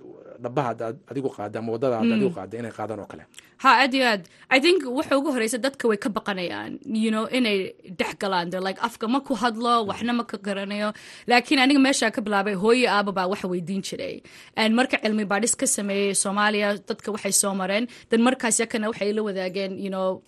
dhabaha 0.43 0.71
adigu 1.11 1.29
qaada 1.37 1.57
ama 1.61 1.69
waddada 1.75 1.97
adigu 2.03 2.31
qaada 2.37 2.53
inay 2.61 2.71
qaadaan 2.77 2.99
oo 3.03 3.09
kale. 3.11 3.23
Ha 3.63 3.69
aad 3.83 3.93
iyo 3.97 4.05
aad. 4.11 4.23
I 4.55 4.59
think 4.65 4.79
waxa 4.97 5.17
ugu 5.19 5.29
horeysa 5.35 5.57
dadka 5.65 5.87
way 5.91 5.97
ka 5.97 6.09
baqanayaan 6.17 6.71
you 7.03 7.09
know 7.13 7.25
inay 7.37 7.57
dhex 7.99 8.13
galaan. 8.21 8.49
They're 8.51 8.61
like 8.69 8.79
afka 8.87 9.05
ma 9.13 9.19
ku 9.27 9.33
hadlo 9.43 9.73
waxna 9.89 10.13
ma 10.19 10.23
ka 10.31 10.37
garanayo. 10.47 10.89
Laakiin 11.29 11.59
aniga 11.65 11.81
meeshaa 11.87 12.11
ka 12.15 12.21
bilaabay 12.21 12.55
hooyo 12.63 12.87
aaba 12.95 13.11
baa 13.17 13.27
wax 13.33 13.41
weydiin 13.53 13.81
jiray. 13.87 14.15
And 14.55 14.71
marka 14.79 14.97
cilmi 15.03 15.25
baadhis 15.33 15.55
ka 15.61 15.65
sameeyey 15.77 16.13
soomaaliya 16.23 16.69
dadka 16.89 17.09
waxay 17.15 17.33
soo 17.41 17.53
mareen. 17.61 17.87
Dan 18.11 18.21
markaas 18.27 18.59
yakana 18.63 18.87
waxay 18.93 19.11
la 19.17 19.21
wadaageen 19.27 19.73
you 19.85 19.89
know 19.95 20.21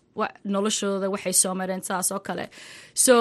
noloshooda 0.55 1.07
waxay 1.13 1.33
soo 1.41 1.53
mareen 1.59 1.81
saas 1.89 2.11
oo 2.15 2.19
kale. 2.27 2.45
So 3.05 3.15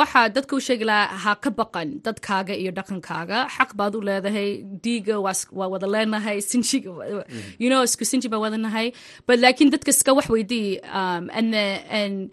waxaa 0.00 0.28
dadka 0.36 0.52
u 0.56 0.60
sheegi 0.68 0.84
lahaa 0.90 1.16
ha 1.24 1.32
ka 1.44 1.50
baqan 1.60 1.88
dadkaaga 2.06 2.54
iyo 2.62 2.70
dhaqankaaga. 2.78 3.38
Xaq 3.56 3.70
baad 3.80 3.94
u 3.98 4.00
leedahay 4.08 4.50
diiga 4.84 5.16
waa 5.26 5.68
wada 5.74 5.86
leenahay 5.94 6.38
wa- 6.86 7.24
you 7.62 7.68
know 7.70 7.82
isku 7.88 8.04
sinji 8.10 8.28
baa 8.32 8.42
wada 8.44 8.58
nahay. 8.66 8.92
But 9.26 9.38
laakiin 9.44 9.70
dadka 9.74 9.90
iska 9.96 10.12
wax 10.18 10.26
weydii 10.36 10.68
um, 11.00 11.24
and 11.38 11.54
and 12.00 12.30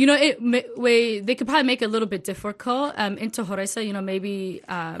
you 0.00 0.04
know 0.08 0.16
it 0.26 0.36
way 0.84 1.20
they 1.26 1.34
could 1.36 1.48
probably 1.48 1.66
make 1.72 1.80
it 1.80 1.88
a 1.88 1.92
little 1.94 2.08
bit 2.14 2.22
difficult 2.30 2.92
um, 3.02 3.14
inta 3.24 3.42
horeysa 3.50 3.80
you 3.86 3.92
know 3.96 4.02
maybe 4.10 4.60
um, 4.68 4.96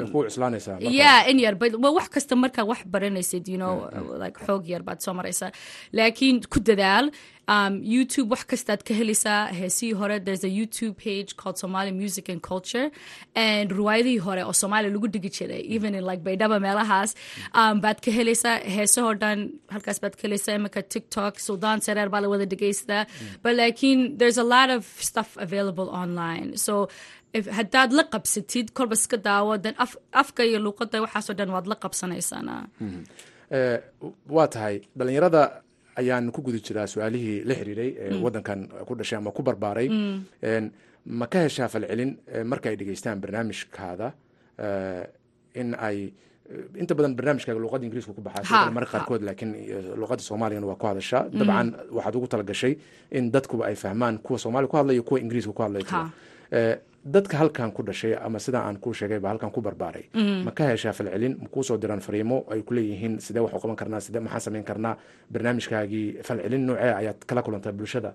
marka. 0.80 0.92
yeah 1.00 1.28
in 1.30 1.38
yar 1.44 1.54
but 1.62 1.72
well, 1.82 1.94
wax 1.98 2.08
kasta 2.14 2.34
markaa 2.44 2.64
wax 2.70 2.80
baranaysid 2.94 3.44
you 3.52 3.58
know 3.62 3.74
like 4.22 4.36
xoog 4.46 4.64
yar 4.72 4.80
baad 4.88 5.00
soo 5.06 5.12
maraysaa. 5.18 5.50
Laakiin 5.98 6.36
ku 6.54 6.60
dadaal 6.70 7.10
um, 7.54 7.74
youtube 7.94 8.28
wax 8.34 8.42
kastaad 8.52 8.80
ka 8.88 8.94
helaysaa 9.00 9.40
heesihii 9.60 9.92
hore. 10.00 10.16
There's 10.26 10.44
a 10.44 10.52
youtube 10.58 10.94
page 11.04 11.30
called 11.40 11.56
somali 11.62 11.92
music 12.02 12.28
and 12.32 12.40
culture. 12.50 12.86
And 13.34 13.70
ruwaayadihii 13.78 14.18
hore 14.26 14.42
oo 14.44 14.52
soomaaliya 14.62 14.92
lagu 14.96 15.08
dhigi 15.16 15.30
jiray 15.38 15.62
even 15.76 15.94
in 15.94 16.04
like 16.10 16.22
baydhaba 16.28 16.58
meelahaas 16.66 17.14
um, 17.54 17.80
baad 17.84 18.00
ka 18.06 18.10
helaysaa 18.18 18.56
heesahoo 18.76 19.14
dhan 19.24 19.44
halkaas 19.74 20.00
baad 20.04 20.14
ka 20.20 20.22
helaysaa 20.28 20.54
imika 20.60 20.82
tiktok 20.94 21.38
sudan 21.48 21.80
sareer 21.88 22.08
baa 22.14 22.20
la 22.24 22.28
wada 22.34 22.46
dhegaystaa 22.54 23.02
but 23.42 23.52
laakiin 23.60 24.00
there's 24.18 24.38
a 24.38 24.48
lot 24.54 24.70
of 24.78 24.82
stuff 25.10 25.36
available 25.46 25.88
online. 26.02 26.56
So 26.66 26.74
haddaad 27.58 27.92
la 27.98 28.02
qabsatid 28.14 28.66
kolba 28.78 28.94
iska 29.00 29.16
daawo. 29.28 29.52
Af, 29.84 29.92
afka 30.22 30.42
iyo 30.50 30.58
luuqada 30.66 30.98
waxaasoo 31.04 31.34
dhan 31.38 31.50
waad 31.54 31.66
la 31.72 31.76
qabsanaysaana. 31.84 32.54
Eh, 33.56 33.78
waa 34.36 34.46
tahay. 34.54 34.76
Dhalinyarada 34.98 35.42
ayaan 35.96 36.30
ku 36.32 36.40
guda 36.42 36.58
jiraa 36.58 36.86
su'aalihii 36.86 37.44
la 37.48 37.54
xiriiray 37.54 37.90
ee 37.98 38.20
wadankan 38.24 38.68
ku 38.86 38.94
dhashay 38.94 39.18
ama 39.18 39.30
ku 39.32 39.42
barbaaray. 39.42 39.88
En, 40.42 40.70
ma 41.06 41.26
ka 41.26 41.38
heshaa 41.46 41.68
falcelin 41.68 42.16
marka 42.44 42.68
ay 42.70 42.76
dhegeystaan 42.76 43.20
barnaamijkaada 43.20 44.12
in 45.54 45.74
ay 45.88 46.12
inta 46.78 46.94
badan 46.94 47.14
barnaamijkaaga 47.18 47.58
luuqada 47.60 47.84
ingiriiska 47.86 48.12
ku 48.14 48.20
baxaa 48.22 48.70
marka 48.70 48.90
qaarkood 48.98 49.22
laakiin 49.28 49.52
luuqada 50.00 50.22
soomaaligana 50.22 50.66
waa 50.70 50.76
ku 50.82 50.86
hadashaa. 50.86 51.22
Dabcan 51.32 51.68
waxaad 51.96 52.14
ugu 52.16 52.26
talagashay 52.28 52.72
in 53.10 53.30
dadkuba 53.34 53.66
ay 53.66 53.74
fahmaan 53.74 54.18
kuwa 54.18 54.38
soomaaliya 54.38 54.70
ku 54.70 54.76
hadlaya 54.76 55.02
kuwa 55.02 55.18
ingiriiska 55.20 55.52
ku 55.52 55.62
hadlaya 55.62 55.84
Ha. 55.90 56.10
Dadka 57.14 57.36
halkan 57.40 57.70
ku 57.76 57.82
dhashay 57.88 58.12
ama 58.26 58.38
sida 58.44 58.58
aan 58.66 58.76
kuu 58.82 58.92
sheegay 58.98 59.18
ba 59.24 59.28
halkan 59.32 59.50
ku 59.54 59.60
barbaaray. 59.66 60.04
Ma 60.46 60.50
ka 60.58 60.64
heshaa 60.72 60.92
falcelin 60.98 61.34
ma 61.42 61.48
kuu 61.54 61.62
soo 61.68 61.76
diraan 61.82 62.00
fariimo 62.06 62.38
ay 62.52 62.60
ku 62.66 62.74
leeyihiin 62.78 63.14
sidee 63.26 63.42
wax 63.44 63.52
u 63.56 63.60
qaban 63.62 63.76
karnaa 63.82 64.00
sidee 64.06 64.22
maxaan 64.26 64.44
samayn 64.46 64.64
karnaa 64.70 64.94
barnaamijkaagii 65.32 66.06
falcelin 66.28 66.66
noocee 66.66 66.92
ayaad 67.00 67.18
kala 67.28 67.42
kulantay 67.46 67.72
bulshada 67.72 68.10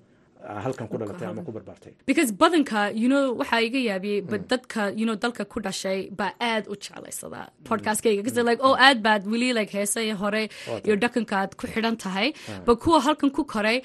ah, 0.50 0.60
halkan 0.66 0.88
ku 0.92 0.98
dhalatay 1.02 1.28
ama 1.30 1.42
ku 1.48 1.52
barbaartay? 1.58 1.94
Because 2.10 2.32
badanka 2.42 2.82
you 3.02 3.08
know 3.12 3.24
waxaa 3.42 3.62
iga 3.68 3.80
yaabiyey 3.90 4.22
but 4.32 4.42
dadka 4.54 4.82
you 5.00 5.06
know 5.08 5.16
dalka 5.26 5.46
ku 5.54 5.60
dhashay 5.68 6.00
baa 6.20 6.32
aad 6.50 6.68
u 6.72 6.76
jeclaysada 6.86 7.42
podcastkayga 7.70 8.20
because 8.22 8.36
they're 8.36 8.50
like 8.52 8.60
oh 8.70 8.76
aad 8.88 9.00
baad 9.08 9.24
weli 9.34 9.50
like 9.60 9.72
heesaya 9.78 10.16
hore 10.24 10.44
iyo 10.88 10.96
dhaqankaad 11.04 11.56
ku 11.60 11.68
xidhan 11.74 11.96
tahay. 12.06 12.28
But 12.66 12.80
kuwa 12.84 13.00
halkan 13.08 13.32
ku 13.38 13.44
koray 13.54 13.78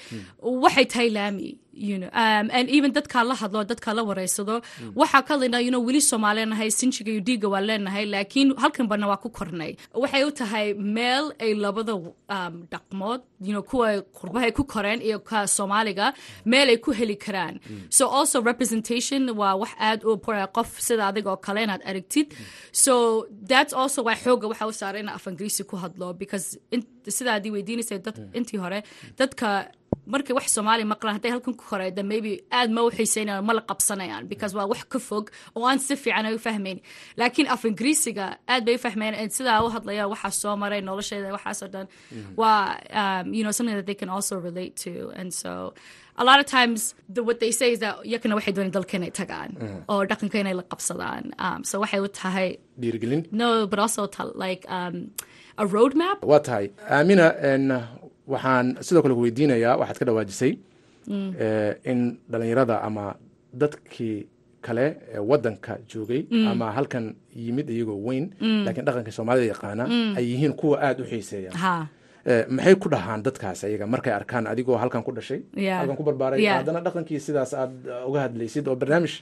waxay 0.65 0.85
tahay 0.93 1.09
laami 1.19 1.49
you 1.89 1.97
know 2.01 2.09
um, 2.23 2.45
and 2.57 2.65
even 2.77 2.91
dadkaa 2.97 3.23
la 3.29 3.35
hadlo 3.41 3.63
dadkaa 3.71 3.93
la 3.97 4.03
wareysado 4.09 4.55
waxaa 5.01 5.21
ka 5.27 5.33
hadlaynaa 5.33 5.61
you 5.65 5.71
know 5.73 5.83
weli 5.87 6.01
soomaali 6.01 6.45
nahay 6.53 6.69
sinjiga 6.79 7.11
iyo 7.11 7.21
dhiiga 7.27 7.47
waa 7.53 7.61
leenahay 7.69 8.05
laakiin 8.13 8.53
halkan 8.63 8.87
bana 8.91 9.07
waa 9.11 9.17
ku 9.23 9.29
kornay. 9.29 9.71
Waxay 10.03 10.23
u 10.29 10.31
tahay 10.41 10.67
meel 10.97 11.25
ay 11.39 11.51
labada 11.65 11.93
um, 12.35 12.53
dhaqmood 12.73 13.21
you 13.47 13.53
know 13.55 13.61
kuwa 13.71 13.89
qurbahay 14.19 14.51
ku 14.57 14.63
koreen 14.73 14.99
iyo 15.07 15.19
ka 15.29 15.45
soomaaliga 15.57 16.13
meel 16.45 16.67
ay 16.73 16.77
ku 16.85 16.91
heli 16.99 17.15
karaan. 17.25 17.59
So 17.97 18.03
also 18.17 18.41
representation 18.51 19.21
waa 19.41 19.55
wax 19.61 19.71
aad 19.89 19.99
u 20.07 20.11
important 20.17 20.49
qof 20.57 20.69
sida 20.87 21.03
adiga 21.11 21.29
oo 21.35 21.39
kale 21.47 21.63
inaad 21.67 21.81
aragtid 21.89 22.27
so 22.71 22.93
that's 23.51 23.73
also 23.81 23.99
why 24.07 24.15
xooga 24.23 24.47
waxa 24.51 24.65
u 24.71 24.73
saaray 24.81 25.01
in 25.05 25.09
af 25.17 25.25
ingiriisi 25.31 25.63
ku 25.69 25.75
hadlo 25.83 26.13
because 26.23 26.47
in- 26.75 26.87
sida 27.17 27.31
adii 27.37 27.51
weydiinaysay 27.55 27.99
dad 28.05 28.17
intii 28.37 28.59
hore 28.63 28.79
dadka 29.19 29.47
markay 30.13 30.33
wax 30.37 30.47
soomaali 30.57 30.83
maqlaan 30.93 31.15
hadday 31.17 31.31
halkan 31.35 31.53
ku 31.61 31.65
then 31.97 32.07
maybe 32.13 32.31
aad 32.59 32.69
ma 32.75 32.81
u 32.87 32.89
xiiseynayaan 32.97 33.43
ma 33.49 33.53
la 33.57 33.61
qabsanayaan 33.71 34.23
because 34.31 34.53
waa 34.57 34.65
wax 34.71 34.83
ka 34.93 34.99
fog 35.09 35.25
oo 35.55 35.65
aan 35.69 35.79
si 35.79 35.95
fiican 36.03 36.25
ay 36.29 36.33
u 36.37 36.39
fahmayn 36.47 36.79
laakiin 37.19 37.47
af 37.55 37.65
ingiriisiga 37.69 38.25
aad 38.53 38.65
bay 38.67 38.75
u 38.79 38.81
fahmayaan 38.85 39.15
and 39.21 39.31
sidaa 39.37 39.59
u 39.65 39.69
hadlaya 39.75 40.03
waxaa 40.13 40.31
soo 40.41 40.55
maray 40.63 40.81
nolosheeda 40.89 41.31
waxaasoo 41.37 41.69
dhan 41.75 41.87
waa 42.41 42.61
um, 43.01 43.25
you 43.37 43.43
know 43.45 43.51
something 43.57 43.75
that 43.79 43.85
they 43.89 43.97
can 44.01 44.09
also 44.17 44.33
relate 44.47 44.75
to. 44.85 44.93
And 45.19 45.29
so 45.41 45.51
a 46.21 46.23
lot 46.29 46.39
of 46.43 46.45
times 46.57 46.79
the, 47.15 47.21
what 47.27 47.37
they 47.43 47.51
say 47.59 47.69
is 47.75 47.79
that 47.85 47.95
yakana 48.13 48.33
waxay 48.39 48.53
dooneen 48.57 48.73
dalka 48.77 48.95
inay 48.99 49.11
tagaan 49.21 49.49
oo 49.91 50.01
dhaqanka 50.11 50.37
inay 50.43 50.55
la 50.61 50.65
qabsadaan. 50.73 51.23
Um, 51.45 51.59
so 51.69 51.75
waxay 51.83 51.99
u 52.05 52.07
tahay 52.21 52.49
dhiirigelin? 52.81 53.21
No 53.41 53.49
but 53.71 53.79
also 53.85 54.01
like 54.45 54.63
um, 54.77 54.95
a 55.63 55.65
roadmap. 55.75 56.17
Waa 56.31 56.39
tahay. 56.47 56.65
Aamina 56.97 57.27
en, 57.51 57.63
waxaan 58.27 58.65
sidoo 58.81 59.01
kale 59.03 59.13
ku 59.17 59.21
weydiinayaa 59.27 59.77
waxaad 59.81 59.97
ka 59.99 60.05
dhawaajisay 60.05 60.51
eh, 61.39 61.75
in 61.91 62.17
dhalinyarada 62.31 62.81
ama 62.87 63.15
dadkii 63.53 64.27
kale 64.61 64.85
ee 65.15 65.19
wadanka 65.19 65.77
joogay 65.87 66.25
ama 66.51 66.71
halkan 66.71 67.15
yimid 67.35 67.69
iyagoo 67.69 67.99
weyn 68.07 68.25
laakiin 68.65 68.85
dhaqanka 68.85 69.11
soomaalida 69.11 69.47
yaqaana 69.53 69.83
ay 70.17 70.25
yihiin 70.31 70.53
kuwa 70.53 70.81
aada 70.81 71.03
u 71.03 71.07
xiiseeya. 71.07 71.51
Eh, 72.27 72.43
maxay 72.49 72.75
ku 72.75 72.89
dhahaan 72.91 73.23
dadkaas 73.23 73.63
ayaga? 73.63 73.87
Markay 73.87 74.11
arkaan 74.13 74.47
adigoo 74.51 74.75
halkan 74.77 75.03
ku 75.03 75.11
dhashay 75.15 75.41
halkan 75.79 75.95
ku 75.95 76.03
barbaaray 76.03 76.43
haddana 76.59 76.81
dhaqankii 76.83 77.19
sidaas 77.19 77.53
aad 77.53 77.87
uh, 77.87 78.09
uga 78.09 78.19
hadlaysid 78.27 78.67
oo 78.67 78.75
barnaamij 78.75 79.13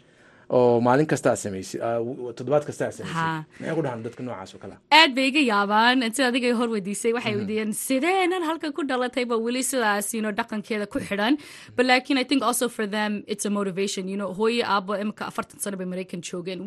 oo 0.49 0.79
maalin 0.87 1.07
kasta 1.11 1.29
aad 1.31 1.39
samaysid 1.43 1.79
uh, 1.81 1.99
w- 2.05 2.33
toddobaad 2.37 2.65
kasta 2.69 2.85
aad 2.87 2.93
samaysid. 2.97 3.17
Ha. 3.17 3.43
maxay 3.59 3.75
ku 3.77 3.81
dhahaan 3.85 4.03
dadka 4.05 4.23
noocaas 4.23 4.53
oo 4.55 4.59
kale. 4.63 4.75
Aad 4.99 5.15
bay 5.17 5.27
iga 5.31 5.41
yaabaan 5.51 6.03
sida 6.15 6.27
adiga 6.31 6.51
hor 6.59 6.69
weydiisay 6.75 7.13
waxay 7.17 7.35
weydiiyeen 7.39 7.73
sideenan 7.85 8.43
halkan 8.49 8.73
ku 8.77 8.83
dhalatay 8.91 9.25
ba 9.31 9.35
weli 9.47 9.63
sidaas 9.71 10.13
you 10.15 10.21
know 10.25 10.31
dhaqankeeda 10.39 10.85
ku 10.93 10.99
xidhan? 11.07 11.37
But 11.75 11.85
laakiin 11.91 12.17
i 12.23 12.25
think 12.31 12.43
also 12.49 12.69
for 12.77 12.85
them 12.97 13.23
it's 13.27 13.45
a 13.49 13.53
motivation 13.59 14.07
you 14.13 14.17
know 14.21 14.29
hooyo 14.41 14.63
aabo 14.75 14.93
imika 15.05 15.25
afartan 15.31 15.59
sano 15.65 15.77
bay 15.81 15.87
maraykan 15.93 16.21
joogeen. 16.29 16.61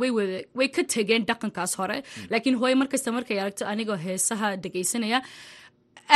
Way 0.58 0.68
ka 0.78 0.82
tegeen 0.97 1.23
dhaqankaas 1.30 1.75
hore. 1.80 2.02
Laakiin 2.32 2.58
hooyo 2.62 2.76
markasta 2.82 3.12
markay 3.18 3.38
aragto 3.44 3.64
anigoo 3.75 3.97
heesaha 4.06 4.56
dhegaysanaya 4.64 5.20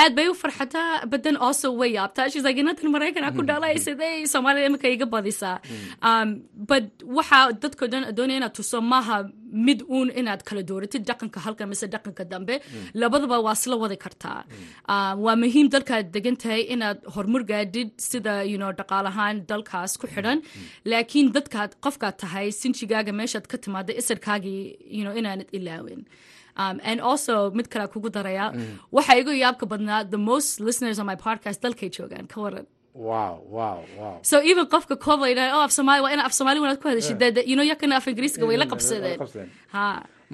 aad 0.01 0.13
bay 0.17 0.27
u 0.33 0.35
farxataa 0.43 1.07
but 1.13 1.21
then 1.27 1.37
also 1.47 1.69
way 1.81 1.89
yaabtaa 1.99 2.27
she's 2.33 2.45
like 2.49 2.59
inantan 2.63 2.91
maraykan 2.95 3.27
ku 3.39 3.43
dhalay 3.51 3.75
sidee 3.87 4.13
soomaalida 4.33 4.67
imika 4.71 4.89
iga 4.97 5.07
badisaa 5.15 5.57
but 6.71 6.85
waxaa 7.19 7.43
dadko 7.63 7.85
dhan 7.93 8.03
doonaya 8.19 8.39
inaad 8.41 8.55
tuso 8.59 8.79
maaha 8.93 9.17
mid 9.69 9.81
uun 9.97 10.09
inaad 10.21 10.43
kala 10.49 10.63
dooratid 10.71 11.03
dhaqanka 11.11 11.39
halkan 11.47 11.69
mise 11.73 11.87
dhaqanka 11.95 12.25
dambe. 12.33 12.55
Labadaba 13.03 13.37
waa 13.47 13.55
isla 13.59 13.77
wadi 13.83 13.97
kartaa 14.05 14.39
um, 14.93 15.15
waa 15.25 15.37
muhiim 15.43 15.67
dalkaad 15.75 16.07
degan 16.17 16.37
tahay 16.43 16.63
inaad 16.75 16.99
horumar 17.15 17.43
gaadhid 17.53 17.91
sida 18.09 18.35
you 18.53 18.59
know 18.63 18.73
dhaqaalahaan 18.81 19.37
dalkaas 19.51 19.93
ku 20.03 20.07
xidhan 20.15 20.39
laakiin 20.93 21.29
dadkaad 21.37 21.71
qofkaad 21.85 22.17
tahay 22.25 22.47
sinjigaaga 22.61 23.13
meeshaad 23.21 23.47
ka 23.53 23.57
timaada 23.65 23.93
isirkaagii 24.01 24.63
you 24.99 25.03
know 25.07 25.15
inaanad 25.21 25.49
ilaawin 25.59 26.01
and 26.57 27.01
also 27.01 27.51
mid 27.51 27.69
kale 27.73 27.87
kugu 27.95 28.09
daraya 28.17 28.47
waxa 28.97 29.17
igu 29.23 29.33
yaabka 29.45 29.67
badnaa 29.73 30.05
the 30.15 30.21
most 30.31 30.61
listeners 30.61 30.99
on 30.99 31.07
my 31.07 31.17
podcast 31.27 31.59
dalkay 31.65 31.89
joogaan 31.97 32.27
ka 32.33 32.41
waran 32.45 32.67
so 34.23 34.37
even 34.51 34.65
qofka 34.75 34.97
kooba 35.07 35.25
yidhaha 35.33 35.57
oh 35.59 35.63
af 35.67 35.73
soomaali 35.73 36.01
waa 36.05 36.13
ina 36.13 36.25
af 36.29 36.33
soomaali 36.39 36.61
wanaad 36.65 36.79
ku 36.83 36.89
hadashid 36.89 37.21
you 37.51 37.57
know 37.59 37.65
yakana 37.73 37.97
af 37.97 38.07
ingiriiska 38.09 38.45
way 38.47 38.57
la 38.63 38.67
qabsadeen. 38.73 39.19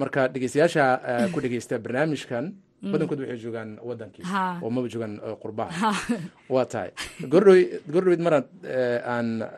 marka 0.01 0.27
dhegeystayaasha 0.33 0.85
uh, 1.11 1.25
ku 1.33 1.39
dhegeysta 1.43 1.75
barnaamijkan 1.85 2.45
badankood 2.81 3.19
waxay 3.23 3.37
joogaan 3.43 3.71
wadankii 3.89 4.23
oo 4.63 4.69
maba 4.69 4.87
joogaan 4.93 5.15
eh, 5.25 5.35
qurbaha. 5.43 5.91
Waa 6.53 6.65
tahay. 6.65 6.91
Gordhow 7.31 7.57
gordhowed 7.93 8.21
maraan 8.27 8.45
eh, 8.63 8.99
aan 9.13 9.41
eh, 9.41 9.49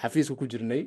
xafiiska 0.00 0.34
ku 0.40 0.46
jirnay 0.52 0.82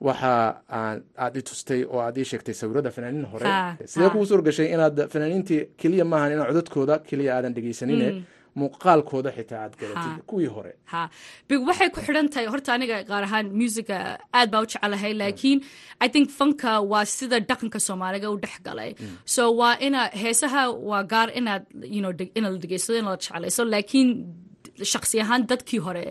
waxa 0.00 0.32
aan 0.68 1.02
aad 1.16 1.36
i 1.36 1.42
tustay 1.42 1.80
oo 1.84 2.00
aad 2.00 2.16
ii 2.18 2.24
sheegtay 2.30 2.54
sawirada 2.54 2.90
fanaaniin 2.90 3.26
hore. 3.32 3.46
Sidee 3.86 4.10
kugu 4.10 4.26
suur 4.26 4.42
gashay 4.42 4.68
inaad 4.74 5.08
fanaaniintii 5.12 5.60
keliya 5.80 6.04
maahan 6.04 6.32
inaa 6.36 6.46
codadkooda 6.50 6.98
keliya 7.08 7.36
aadan 7.36 7.54
dhegeysanine 7.56 8.08
muuqaalkooda 8.60 9.30
xitaa 9.36 9.60
aad 9.64 9.74
garatid 9.80 10.18
kuwii 10.30 10.50
hore. 10.56 10.72
Ha. 10.92 11.02
Big 11.48 11.60
waxay 11.68 11.88
ku 11.94 12.00
xidhan 12.06 12.28
tahay 12.32 12.46
horta 12.52 12.70
aniga 12.76 12.96
qaar 13.10 13.22
ahaan 13.28 13.46
musica 13.60 13.98
aad 14.38 14.48
baa 14.52 14.62
u 14.64 14.66
jecelahay 14.72 15.12
laakiin 15.22 15.58
i 16.04 16.08
think 16.14 16.26
funka 16.38 16.72
waa 16.92 17.04
sida 17.16 17.36
dhaqanka 17.50 17.78
soomaaliga 17.88 18.28
u 18.34 18.38
dhex 18.44 18.56
galay. 18.66 18.90
So 19.34 19.42
waa 19.60 19.74
ina 19.86 20.02
heesaha 20.22 20.62
waa 20.90 21.02
gaar 21.12 21.28
inaad 21.40 21.62
you 21.94 22.00
know 22.04 22.12
inaad 22.38 22.52
la 22.56 22.60
dhegeysado 22.64 22.98
in 23.00 23.04
la 23.10 23.16
jecelayso 23.16 23.62
laakiin 23.74 24.08
shaksi 24.92 25.20
ahaan 25.24 25.46
dadkii 25.50 25.80
hore. 25.86 26.04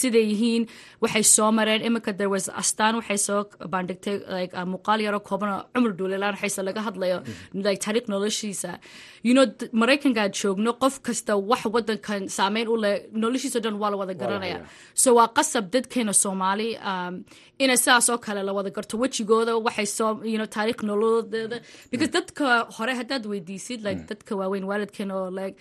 Siday 0.00 0.24
yihiin 0.32 0.62
waxay 1.02 1.22
soo 1.34 1.50
mareen 1.58 1.82
iminka 1.88 2.12
there 2.18 2.30
was 2.34 2.48
astaan 2.62 2.94
waxay 3.00 3.18
soo 3.26 3.40
bandhigtay 3.74 4.16
like 4.36 4.52
uh, 4.58 4.66
muuqaal 4.72 5.00
yaro 5.06 5.20
kooban 5.28 5.50
oo 5.56 5.62
cumar 5.74 5.92
duulelaan 5.98 6.34
waxayse 6.36 6.60
laga 6.68 6.80
hadlayo 6.88 7.18
like 7.66 7.80
taariikh 7.84 8.08
noloshiisa. 8.14 8.72
You 9.26 9.32
know 9.36 9.46
d- 9.46 9.70
maraykanka 9.82 10.20
aad 10.26 10.34
joogno 10.42 10.72
qof 10.82 10.94
kasta 11.06 11.32
wax 11.50 11.62
wadankan 11.74 12.22
saameyn 12.38 12.68
u 12.68 12.76
leh 12.84 12.94
noloshiisa 13.22 13.58
dhan 13.64 13.76
waa 13.82 13.90
la 13.92 13.96
wada 14.02 14.14
garanaya. 14.22 14.58
so 14.94 15.14
waa 15.18 15.28
qasab 15.36 15.64
dadkeena 15.74 16.12
soomaali 16.22 16.68
um, 16.90 17.14
ina 17.62 17.76
sidaas 17.82 18.08
oo 18.12 18.18
kale 18.18 18.42
la 18.48 18.52
wada 18.58 18.70
garto 18.76 18.98
wejigooda 19.02 19.52
waxay 19.66 19.86
soo 19.96 20.10
you 20.32 20.36
know 20.40 20.46
taariikh 20.56 20.82
nolodooda 20.88 21.56
because 21.90 22.10
dadka 22.16 22.46
hore 22.76 22.92
haddaad 23.00 23.24
weydiisid 23.32 23.80
like 23.86 24.00
dadka 24.10 24.32
waaweyn 24.40 24.64
waalidkeena 24.70 25.14
oo 25.20 25.30
like 25.40 25.56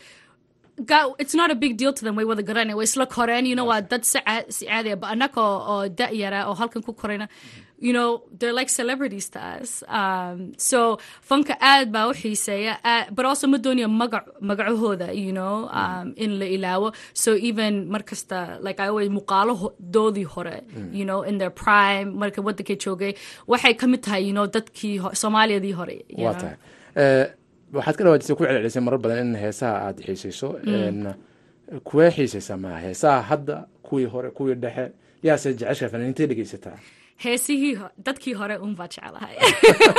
it's 1.19 1.35
not 1.35 1.51
a 1.51 1.55
big 1.55 1.77
deal 1.77 1.93
to 1.93 2.03
them 2.05 2.15
way 2.15 2.25
wada 2.25 2.43
garanaya 2.43 2.75
way 2.75 2.83
isla 2.83 3.05
koreen 3.05 3.45
you 3.45 3.55
know 3.55 3.65
waa 3.65 3.81
dad 3.81 4.03
si 4.05 4.19
caa- 4.19 4.45
si 4.49 4.65
caadiya 4.65 4.95
but 4.99 5.09
annaga 5.13 5.41
oo 5.41 5.87
da 5.89 6.07
yara 6.09 6.47
oo 6.49 6.53
halkan 6.61 6.81
ku 6.85 6.93
korayna 6.93 7.27
you 7.79 7.93
know 7.93 8.21
they're 8.39 8.53
like 8.53 8.69
celebrities 8.69 9.27
to 9.33 9.39
us. 9.41 9.83
Um, 9.99 10.53
so 10.57 10.79
funka 11.29 11.55
aad 11.59 11.91
baa 11.95 12.07
u 12.09 12.13
xiiseeya 12.21 12.75
but 13.17 13.25
also 13.25 13.47
ma 13.53 13.57
doonaya 13.57 13.87
magac 14.01 14.25
magacahooda 14.49 15.07
you 15.23 15.31
know 15.37 15.55
um, 15.81 16.13
in 16.15 16.37
la 16.39 16.45
ilaawo. 16.45 16.93
So 17.13 17.33
even 17.49 17.89
mar 17.93 18.01
kasta 18.11 18.39
like 18.67 18.79
I 18.79 18.87
always 18.93 19.09
muuqaaladoodii 19.17 20.25
hore 20.35 20.57
you 20.99 21.05
know 21.09 21.21
in 21.23 21.37
their 21.41 21.49
prime 21.63 22.13
marka 22.23 22.41
wadankay 22.49 22.77
joogay 22.85 23.13
waxay 23.53 23.73
ka 23.81 23.87
mid 23.93 24.03
tahay 24.07 24.21
you 24.29 24.33
know 24.39 24.47
dadkii 24.57 24.95
soomaaliyadii 25.23 25.73
hore 25.81 25.97
you 26.09 26.25
know. 26.25 26.31
Waxaad 27.73 27.95
ka 27.97 28.03
dhawaajisay 28.03 28.35
ku 28.35 28.43
celcelisay 28.45 28.81
marar 28.83 28.99
badan 28.99 29.19
in 29.27 29.35
heesaha 29.43 29.75
aad 29.87 29.97
xiisayso. 30.05 30.49
En, 30.65 31.13
kuwee 31.87 32.09
xiisaysaa 32.11 32.57
maa 32.57 32.77
heesaha 32.85 33.21
hadda 33.31 33.55
kuwii 33.87 34.05
hore 34.13 34.29
kuwii 34.37 34.55
dhexe 34.63 34.91
yaase 35.23 35.53
jecesha 35.53 35.89
fanaaniintay 35.89 36.25
dhegeysataa 36.27 36.77
heesihii 37.23 37.73
dadkii 38.07 38.33
hore 38.41 38.55
un 38.65 38.75
baa 38.79 38.87
jeclahay 38.95 39.35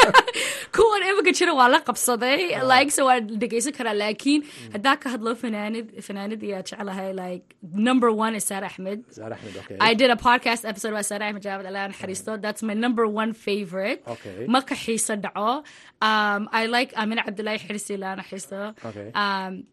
kuwan 0.76 1.02
imika 1.10 1.32
jira 1.38 1.52
waa 1.60 1.68
la 1.74 1.80
qabsaday 1.88 2.40
like 2.72 2.90
so 2.96 3.06
waa 3.10 3.18
dhegeysan 3.42 3.76
karaa 3.78 3.96
laakiin 4.02 4.40
haddaa 4.74 4.96
ka 5.02 5.14
hadlo 5.14 5.34
fanaanid 5.44 5.86
fanaanid 6.08 6.42
iyaa 6.48 6.62
jeclahay 6.70 7.10
like 7.22 7.56
number 7.88 8.10
one 8.24 8.34
is 8.40 8.46
saar 8.52 8.62
axmed 8.70 9.00
saar 9.18 9.32
axmed 9.38 9.80
I 9.88 9.94
did 9.94 10.10
a 10.10 10.16
podcast 10.28 10.68
episode 10.72 10.92
about 10.94 11.06
Sarah 11.10 11.28
Ahmed 11.28 11.42
Javad 11.42 11.66
Allah 11.66 11.88
Haristo. 12.00 12.40
That's 12.40 12.62
my 12.62 12.74
number 12.74 13.06
one 13.06 13.32
favorite. 13.32 14.02
Okay. 14.06 14.46
Maka 14.48 14.74
Hisa 14.74 15.16
Da'o. 15.20 15.64
Um, 16.00 16.48
I 16.52 16.66
like 16.66 16.92
Amina 16.96 17.22
Abdullah 17.26 17.58
Hirsi 17.58 17.98
Lana 17.98 18.22
Haristo. 18.22 18.74
Okay. 18.84 19.10
Um, 19.14 19.64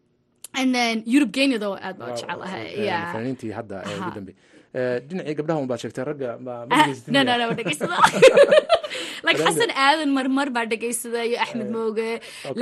Yurub 1.12 1.30
much 1.98 2.22
Wow, 2.22 2.30
Allah. 2.32 2.48
okay, 2.54 2.84
Yeah. 2.88 3.12
fanaaniintii 3.14 3.52
hadda 3.58 3.76
ee 3.90 3.96
ugu 4.00 4.10
dambe 4.18 4.32
dhinacii 5.08 5.34
gabdhaha 5.38 5.60
un 5.62 5.68
baad 5.70 5.80
sheegtay 5.84 6.04
ragga 6.10 6.30
Ah, 6.70 6.86
like 9.26 9.40
Hassan 9.46 9.70
Aadan 9.86 10.10
marmar 10.18 10.48
baa 10.56 10.64
dhegeystada 10.72 11.20
iyo 11.28 11.38
Axmed 11.44 11.70
Mooge. 11.76 12.10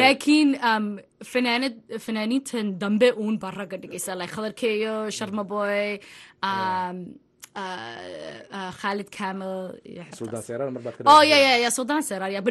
Laakiin 0.01 0.49
um, 0.71 0.87
fanaanid 1.33 1.75
fanaaniintan 2.07 2.67
dambe 2.83 3.09
uun 3.23 3.37
baa 3.43 3.53
ragga 3.61 3.77
dhegeysta. 3.83 4.17
Like 4.21 4.33
Khalid 4.37 4.55
Keyo, 4.63 4.95
Sharma 5.19 5.45
Boy, 5.55 5.99
um, 6.51 6.97
Khalid 8.81 9.11
Kamel. 9.11 9.75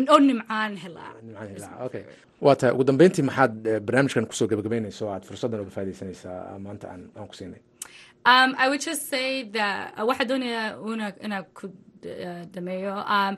oh, 0.10 0.20
Nimcaan 0.20 0.78
Hila. 0.84 1.06
Nimcaan 1.24 1.50
Hilaac, 1.56 1.82
okay 1.88 2.04
waa 2.42 2.56
tahay 2.56 2.74
ugu 2.76 2.84
dambeyntii 2.84 3.26
maxaad 3.26 3.54
eh, 3.68 3.80
barnaamijkan 3.82 4.26
ku 4.30 4.34
soo 4.38 4.48
gabagabeynayso 4.48 5.06
oo 5.08 5.14
aad 5.14 5.24
fursaddan 5.26 5.62
uga 5.64 5.72
faa'idaysanaysaa 5.78 6.60
maanta 6.66 6.86
aan 6.94 7.28
ku 7.28 7.36
siinay 7.36 7.62
Um, 8.28 8.52
uh, 9.56 10.04
waxa 10.08 10.26
doonaya 10.28 10.76
una 10.84 11.14
ina 11.24 11.44
ku 11.58 11.66
uh, 11.68 12.44
dameeyo 12.52 12.94
um, 13.16 13.38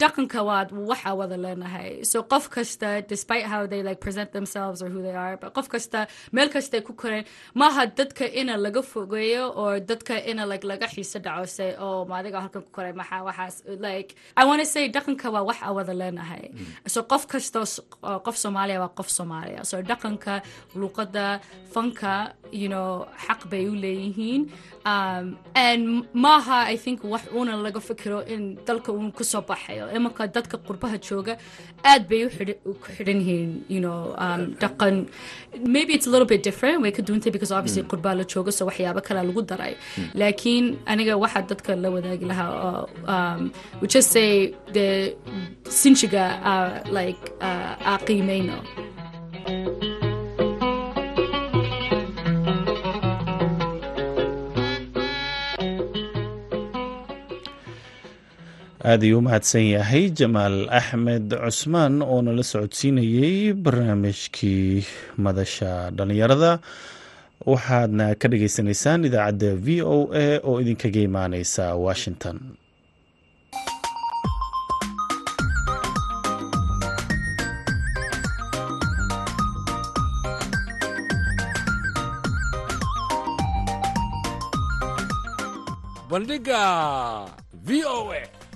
dhaqanka 0.00 0.40
waa 0.48 0.66
waxa 0.90 1.14
wada 1.20 1.36
leenahay. 1.36 2.04
So 2.06 2.22
qof 2.22 2.48
kasta 2.50 3.06
despite 3.06 3.44
how 3.44 3.66
they 3.66 3.82
like 3.82 4.00
present 4.00 4.32
themselves 4.32 4.82
or 4.82 4.88
who 4.88 5.02
they 5.02 5.14
are 5.24 5.36
but 5.36 5.52
qof 5.54 5.68
kasta 5.68 6.06
meel 6.32 6.48
kasta 6.48 6.80
ku 6.86 6.92
koreen 6.94 7.24
maaha 7.54 7.86
dadka 7.98 8.24
ina 8.40 8.56
laga 8.56 8.82
fogeeyo 8.92 9.44
or 9.56 9.80
dadka 9.80 10.16
ina 10.30 10.46
like 10.46 10.64
laga 10.64 10.86
xiiso 10.94 11.18
dhaco 11.26 11.44
say 11.56 11.70
oh 11.78 12.04
ma 12.08 12.22
adiga 12.22 12.40
halkan 12.44 12.62
ku 12.66 12.70
koray 12.76 12.92
maxaa 13.00 13.20
waxaas 13.28 13.56
like 13.86 14.14
I 14.36 14.44
want 14.48 14.60
to 14.64 14.66
say 14.74 14.88
dhaqanka 14.96 15.28
waa 15.34 15.44
waxa 15.50 15.72
wada 15.78 15.92
leenahay. 15.92 16.44
So 16.86 17.02
qof 17.02 17.26
kasta 17.32 17.60
qof 18.26 18.36
Soomaaliya 18.44 18.78
waa 18.84 18.92
qof 18.98 19.08
Soomaaliya. 19.18 19.66
So 19.70 19.82
dhaqanka 19.90 20.34
luqada 20.74 21.40
fanka 21.74 22.32
you 22.50 22.68
know 22.72 23.06
xaq 23.26 23.40
bay 23.50 23.64
u 23.68 23.74
leeyihiin. 23.84 24.42
Um, 24.84 25.38
and 25.54 25.84
maaha 26.14 26.58
I 26.74 26.76
think 26.76 27.04
wax 27.04 27.24
una 27.40 27.54
laga 27.66 27.80
fikiro 27.88 28.18
in 28.26 28.56
dalka 28.66 28.90
uun 28.92 29.12
ku 29.12 29.22
soo 29.24 29.42
baxayo 29.50 29.81
imanka 29.98 30.22
dadka 30.36 30.56
qurbaha 30.68 30.96
jooga 31.08 31.34
aad 31.92 32.02
bay 32.10 32.20
u 32.26 32.28
xidhi- 32.36 32.58
u 32.70 32.74
ku 32.82 32.88
xidhan 32.96 33.18
yihiin 33.22 33.50
you 33.74 33.80
know 33.84 34.00
um, 34.24 34.42
dhaqan. 34.62 34.94
Maybe 35.76 35.92
it's 35.96 36.06
a 36.10 36.12
little 36.14 36.28
bit 36.32 36.42
different 36.48 36.78
way 36.84 36.90
ka 36.98 37.02
duwantay 37.08 37.32
because 37.36 37.52
obviously 37.58 37.82
qurbaa 37.92 38.14
la 38.20 38.24
jooga 38.34 38.52
so 38.58 38.66
waxyaabo 38.70 39.00
kale 39.08 39.20
lagu 39.30 39.42
daray. 39.52 39.74
Laakiin 40.22 40.66
aniga 40.92 41.14
waxa 41.24 41.42
dadka 41.52 41.76
la 41.84 41.88
wadaagi 41.96 42.26
lahaa 42.32 42.50
oo 42.68 42.82
um, 43.14 43.40
we 43.80 43.86
just 43.96 44.10
say 44.18 44.30
the 44.76 44.88
sinjiga 45.80 46.24
uh, 46.52 46.70
like 46.98 47.22
uh, 47.48 47.88
aa 47.90 47.98
qiimeyno 48.08 48.58
aad 58.90 59.00
ayuu 59.06 59.18
u 59.22 59.26
mahadsan 59.26 59.64
yahay 59.74 60.04
jamaal 60.18 60.56
axmed 60.80 61.26
cusmaan 61.44 61.94
oo 62.12 62.18
nala 62.26 62.42
socodsiinayey 62.52 63.36
barnaamijkii 63.64 64.70
madasha 65.24 65.70
dhallinyarada 65.96 66.50
waxaadna 67.52 68.06
ka 68.20 68.26
dhagaysanaysaan 68.32 69.06
idaacadda 69.08 69.50
v 69.64 69.66
o 69.96 69.98
a 70.24 70.26
oo 70.48 70.56
idinkaga 70.62 71.00
imaaneysa 71.08 71.64
washington. 71.86 72.36
Bandhiga 86.10 87.26
v 87.64 87.84
o 87.84 88.12
a 88.12 88.22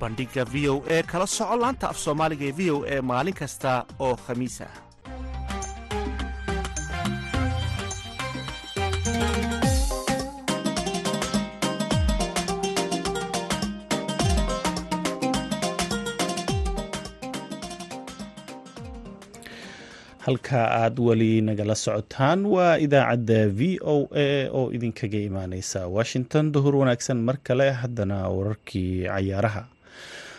bandhiga 0.00 0.42
v 0.52 0.68
o 0.72 0.74
a 0.96 1.02
kala 1.10 1.26
soco 1.36 1.56
laanta 1.62 1.86
af 1.92 1.98
soomaaliga 2.04 2.44
ee 2.50 2.56
v 2.58 2.60
o 2.74 2.76
a 2.94 2.96
maalin 3.10 3.36
kasta 3.40 3.70
oo 4.06 4.14
khamiis 4.24 4.56
ah 4.68 4.74
halka 20.26 20.60
aad 20.82 20.96
weli 21.06 21.32
nagala 21.48 21.74
socotaan 21.84 22.40
waa 22.54 22.74
idaacadda 22.86 23.38
v 23.58 23.60
o 23.94 23.96
a 24.26 24.28
oo 24.58 24.66
idinkaga 24.76 25.20
imaaneysa. 25.28 25.80
Washington 25.96 26.44
duhur 26.54 26.74
wanaagsan 26.80 27.18
mar 27.28 27.36
kale 27.46 27.66
haddana 27.80 28.18
wararkii 28.36 28.92
cayaaraha 29.12 29.62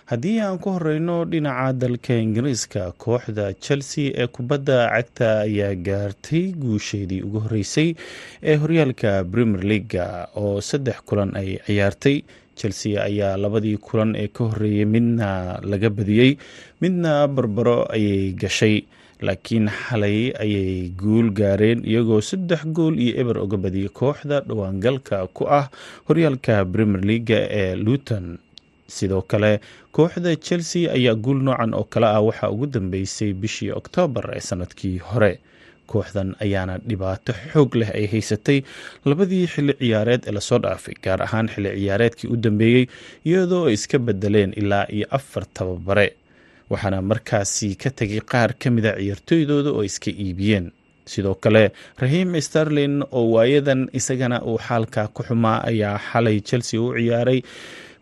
haddii 0.10 0.40
aan 0.42 0.58
ku 0.64 0.70
horeyno 0.76 1.16
dhinaca 1.32 1.74
dalka 1.82 2.14
ingiriiska 2.26 2.84
kooxda 3.04 3.54
chelsea 3.64 4.10
ee 4.22 4.28
kubadda 4.36 4.78
cagta 4.94 5.30
ayaa 5.46 5.76
gaartay 5.88 6.44
guusheedii 6.62 7.22
ugu 7.28 7.40
horeysay 7.46 7.90
ee 8.50 8.56
horyaalka 8.62 9.12
premier 9.32 9.64
leaga 9.72 10.06
oo 10.42 10.62
saddex 10.70 10.98
kulan 11.08 11.32
ay 11.42 11.50
ciyaartay. 11.66 12.18
Chelsea 12.60 13.00
ayaa 13.08 13.38
labadii 13.44 13.78
kulan 13.80 14.16
ee 14.20 14.28
ka 14.36 14.44
horeeyey 14.52 14.86
midna 14.86 15.60
laga 15.72 15.90
badiyey 15.90 16.32
midna 16.82 17.28
barbaro 17.36 17.78
ayay 17.96 18.34
gashay 18.42 18.84
laakiin 19.24 19.70
xalay 19.72 20.34
ayay 20.44 20.90
guul 21.02 21.30
gaareen 21.40 21.86
iyagoo 21.88 22.20
saddex 22.22 22.66
gool 22.76 23.00
iyo 23.00 23.14
eber 23.22 23.38
uga 23.46 23.58
badiyay 23.64 23.92
kooxda 24.00 24.42
dhawaangalka 24.48 25.28
ku 25.38 25.48
ah 25.60 25.66
horyaalka 26.10 26.66
premier 26.74 27.00
leaga 27.10 27.40
ee 27.62 27.76
luton 27.86 28.26
sidoo 28.98 29.22
kale 29.32 29.52
kooxda 29.96 30.32
chelsea 30.46 30.92
ayaa 30.98 31.16
guul 31.24 31.40
noocan 31.48 31.74
oo 31.80 31.84
kale 31.94 32.08
ah 32.08 32.22
waxaa 32.28 32.50
ugu 32.54 32.66
dambeysay 32.76 33.32
bishii 33.42 33.72
oktoobar 33.80 34.26
ee 34.36 34.40
sannadkii 34.50 34.98
hore. 35.10 35.34
Kooxdan 35.90 36.36
ayaana 36.46 36.78
dhibaato 36.90 37.34
xoog 37.54 37.72
leh 37.80 37.90
ay 37.98 38.06
haysatay 38.12 38.60
labadii 39.10 39.46
xilli 39.54 39.74
ciyaareed 39.80 40.24
ee 40.28 40.32
la 40.38 40.42
soo 40.48 40.60
dhaafay 40.64 40.94
gaar 41.04 41.22
ahaan 41.26 41.48
xilli 41.54 41.70
ciyaareedkii 41.80 42.30
u 42.34 42.38
dambeeyey 42.44 42.86
iyadoo 43.26 43.64
ay 43.70 43.74
iska 43.74 43.98
bedeleen 44.00 44.54
ilaa 44.62 44.86
iyo 44.96 45.08
afar 45.18 45.46
tababare. 45.54 46.08
Waxaana 46.70 47.02
markaasi 47.02 47.76
ka 47.82 47.90
tegay 47.90 48.22
qaar 48.32 48.54
ka 48.62 48.70
mida 48.76 48.92
ciyaartooydooda 49.00 49.70
oo 49.74 49.84
iska 49.84 50.12
iibiyeen. 50.12 50.68
Sidoo 51.10 51.36
kale 51.44 51.72
rahiim 52.02 52.38
starlin 52.42 53.02
oo 53.12 53.26
waayadan 53.34 53.90
isagana 53.94 54.38
uu 54.46 54.58
xaalka 54.68 55.08
ku 55.14 55.24
xumaa 55.24 55.64
ayaa 55.70 55.98
xalay 56.12 56.38
chelsea 56.42 56.82
u 56.82 56.94
ciyaaray 56.94 57.42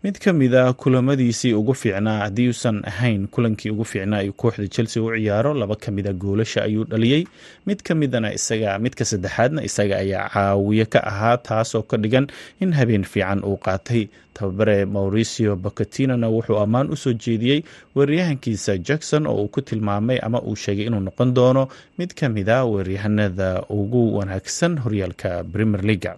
mid 0.02 0.18
ka 0.22 0.32
mid 0.32 0.54
a 0.54 0.72
kulamadiisii 0.72 1.52
ugu 1.52 1.74
fiicnaa 1.74 2.18
haddii 2.18 2.48
uusan 2.48 2.82
ahayn 2.86 3.26
kulankii 3.26 3.70
ugu 3.70 3.84
fiicnaa 3.84 4.22
uu 4.24 4.32
kooxda 4.32 4.68
chelsea 4.68 5.02
u 5.02 5.10
ciyaaro 5.16 5.54
laba 5.54 5.76
ka 5.76 5.90
mida 5.90 6.12
goolasha 6.12 6.62
ayuu 6.62 6.84
dhaliyey 6.84 7.24
mid 7.66 7.82
ka 7.82 7.94
midana 7.94 8.32
isaga 8.32 8.78
midka 8.78 9.04
saddexaadna 9.04 9.62
isaga 9.68 9.96
ayaa 9.98 10.28
caawiye 10.34 10.84
ka 10.86 11.00
ahaa 11.10 11.36
taasoo 11.36 11.82
ka 11.82 11.96
dhigan 11.96 12.26
in 12.60 12.72
habeen 12.72 13.04
fiican 13.04 13.42
uu 13.44 13.56
qaatay. 13.56 14.08
Tababare 14.34 14.84
mauricio 14.84 15.56
bacatinona 15.56 16.28
wuxuu 16.30 16.58
ammaan 16.62 16.90
u 16.94 16.96
soo 16.96 17.12
jeediyey 17.12 17.62
weeryahankiisa 17.96 18.78
jackson 18.78 19.26
oo 19.26 19.34
uu 19.42 19.48
ku 19.48 19.60
tilmaamay 19.62 20.18
ama 20.22 20.38
uu 20.42 20.54
sheegay 20.56 20.86
inuu 20.86 21.00
noqon 21.00 21.34
doono 21.34 21.68
mid 21.98 22.14
ka 22.14 22.28
mid 22.28 22.48
a 22.48 22.64
weeryahanada 22.64 23.62
ugu 23.68 24.14
wanaagsan 24.16 24.78
horyaalka 24.78 25.44
premier 25.52 25.82
leaga 25.84 26.16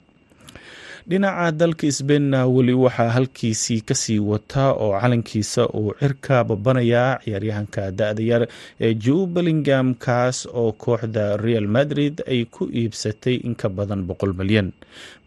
dhinaca 1.11 1.51
dalka 1.61 1.89
sbainna 1.99 2.41
weli 2.55 2.75
waxaa 2.85 3.09
halkiisii 3.17 3.81
ka 3.89 3.95
sii 3.95 4.19
wataa 4.31 4.73
oo 4.85 4.93
calankiisa 5.01 5.67
uu 5.79 5.95
cirka 6.01 6.45
babanayaa 6.45 7.19
ciyaaryahanka 7.25 7.91
da-da 7.99 8.23
yar 8.23 8.43
ee 8.81 8.95
joe 8.95 9.27
bellingham 9.27 9.95
kaas 9.95 10.47
oo 10.47 10.73
kooxda 10.73 11.37
real 11.37 11.67
madrid 11.77 12.23
ay 12.33 12.45
ku 12.45 12.69
iibsatay 12.81 13.35
in 13.47 13.55
ka 13.55 13.69
badan 13.69 14.03
boqol 14.09 14.33
milyan. 14.41 14.71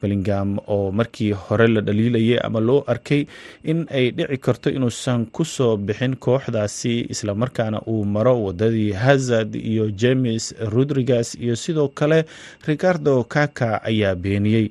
Bellingham 0.02 0.60
oo 0.68 0.92
markii 0.92 1.32
hore 1.32 1.68
la 1.68 1.82
dhaliilayay 1.82 2.40
ama 2.44 2.60
loo 2.60 2.84
arkay 2.88 3.26
in 3.64 3.84
ay 3.92 4.12
dhici 4.12 4.38
karto 4.46 4.70
inuusan 4.70 5.26
ku 5.36 5.44
soo 5.46 5.78
bixin 5.78 6.16
kooxdaasi 6.16 7.08
islamarkaana 7.14 7.82
uu 7.88 8.06
maro 8.06 8.36
wadadii 8.46 8.92
hazard 9.04 9.56
iyo 9.56 9.92
james 9.92 10.56
rodriguez 10.74 11.36
iyo 11.36 11.56
sidoo 11.56 11.88
kale 11.88 12.26
ricardo 12.68 13.24
kaka 13.24 13.84
ayaa 13.84 14.16
beeniyey 14.16 14.68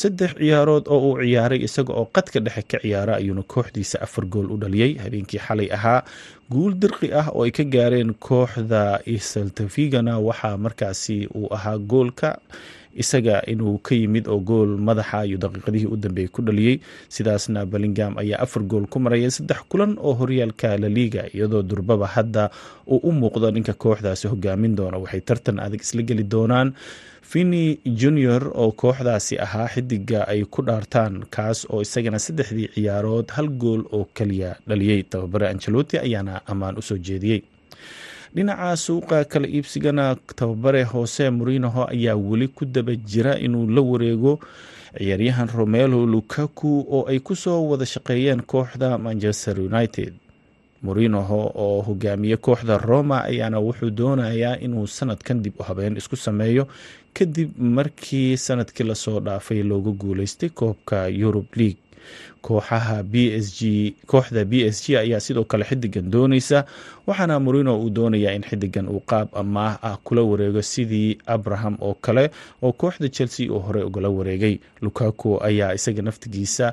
saddex 0.00 0.32
ciyaarood 0.40 0.84
oo 0.94 0.98
uu 1.10 1.16
ciyaaray 1.24 1.60
isaga 1.68 1.92
oo 2.00 2.06
qadka 2.16 2.38
dhexe 2.46 2.62
ka 2.70 2.78
ciyaara 2.84 3.12
ayuuna 3.20 3.42
kooxdiisa 3.52 3.96
afar 4.06 4.24
gool 4.32 4.48
u 4.54 4.56
dhaliyey 4.62 4.92
habeenkii 5.04 5.40
xalay 5.46 5.68
ahaa 5.76 6.00
guul 6.52 6.72
dirqi 6.82 7.08
ah 7.20 7.26
oo 7.34 7.42
ay 7.46 7.50
ka 7.58 7.64
gaareen 7.74 8.12
kooxda 8.28 8.82
isaltafigana 9.16 10.14
waxaa 10.28 10.56
markaasi 10.64 11.16
uu 11.38 11.48
ahaa 11.56 11.78
goolka 11.92 12.30
isaga 13.02 13.36
inuu 13.52 13.78
ka 13.86 13.94
yimid 13.94 14.28
oo 14.28 14.38
gool 14.48 14.70
madaxa 14.88 15.24
iyo 15.28 15.38
daqiiqadihii 15.42 15.90
u 15.94 15.96
dambeeyey 15.96 16.28
ku 16.34 16.40
dhaliyey 16.46 16.76
sidaasna 17.08 17.66
bellingham 17.72 18.18
ayaa 18.22 18.40
afar 18.44 18.62
gool 18.70 18.86
ku 18.92 18.98
maraya 19.04 19.30
saddex 19.30 19.60
kulan 19.70 19.92
oo 19.98 20.12
horyaalka 20.20 20.76
laliga 20.82 21.22
iyadoo 21.34 21.62
durbaba 21.62 22.06
hadda 22.14 22.50
uu 22.86 23.00
u 23.08 23.12
muuqdo 23.20 23.50
ninka 23.50 23.72
kooxdaasi 23.72 24.24
hogaamin 24.32 24.74
doona. 24.78 24.98
Waxay 25.02 25.20
tartan 25.28 25.58
adag 25.64 25.80
isla 25.86 26.02
geli 26.08 26.24
doonaan. 26.24 26.68
Fini 27.30 27.76
junior 28.00 28.42
oo 28.62 28.70
kooxdaasi 28.72 29.34
ahaa 29.44 29.68
xidiga 29.74 30.24
ay 30.32 30.40
ku 30.54 30.62
dhaartaan 30.64 31.14
kaas 31.34 31.58
oo 31.68 31.80
isagana 31.84 32.18
saddexdii 32.26 32.68
ciyaarood 32.74 33.28
hal 33.36 33.48
gool 33.62 33.82
oo 33.92 34.08
kaliya 34.16 34.56
dhaliyey 34.68 35.02
tababare 35.10 35.46
anceloti 35.52 35.98
ayaana 36.06 36.40
ammaan 36.52 36.78
u 36.80 36.82
soo 36.88 36.96
jeediyey 37.08 37.40
dhinaca 38.34 38.76
suuqa 38.76 39.24
kala 39.24 39.46
iibsigana 39.48 40.16
tababare 40.36 40.82
hoose 40.84 41.30
morinoho 41.30 41.82
ayaa 41.94 42.16
weli 42.16 42.48
ku 42.48 42.64
daba 42.64 42.94
jira 42.96 43.38
inuu 43.38 43.66
la 43.70 43.80
wareego 43.82 44.38
ciyaaryahan 44.98 45.48
romelo 45.56 46.06
lukaku 46.06 46.70
oo 46.90 47.04
ay 47.10 47.18
ku 47.20 47.34
soo 47.36 47.60
wada 47.70 47.86
shaqeeyeen 47.86 48.42
kooxda 48.42 48.98
manchester 48.98 49.60
united. 49.60 50.12
Morinoho 50.82 51.40
oo 51.54 51.82
hogaamiye 51.82 52.36
kooxda 52.36 52.78
roma 52.78 53.24
ayaana 53.24 53.58
wuxuu 53.60 53.90
doonayaa 53.90 54.56
inuu 54.64 54.86
sanadkan 54.86 55.42
dib 55.42 55.54
u 55.60 55.62
habeen 55.62 55.96
isku 55.96 56.16
sameeyo 56.16 56.68
kadib 57.14 57.50
markii 57.58 58.36
sannadkii 58.36 58.84
la 58.86 58.94
soo 58.94 59.20
dhaafay 59.20 59.62
looga 59.62 59.90
guuleystay 59.90 60.48
koobka 60.48 61.08
eurub 61.08 61.46
league 61.56 61.80
kooxaha 62.42 63.02
b 63.02 63.14
s 63.42 63.46
g 63.58 63.94
kooxda 64.06 64.44
b 64.44 64.52
s 64.66 64.76
g 64.86 64.96
ayaa 64.96 65.20
sidoo 65.20 65.44
kale 65.44 65.64
xidigan 65.64 66.10
dooneysa 66.10 66.64
waxaana 67.06 67.40
morino 67.40 67.80
uu 67.80 67.90
doonayaa 67.90 68.32
in 68.34 68.42
xidigan 68.42 68.88
uu 68.88 69.00
qaab 69.10 69.28
amaah 69.34 69.78
ah 69.82 69.96
kula 70.04 70.22
wareego 70.22 70.62
sidii 70.62 71.18
abraham 71.26 71.76
oo 71.80 71.94
kale 72.00 72.30
oo 72.62 72.72
kooxda 72.72 73.08
chelsea 73.08 73.50
uu 73.52 73.58
horey 73.58 73.82
ugala 73.82 74.08
wareegay. 74.08 74.58
Lukaku 74.82 75.38
ayaa 75.44 75.74
isaga 75.74 76.02
naftigiisa 76.02 76.72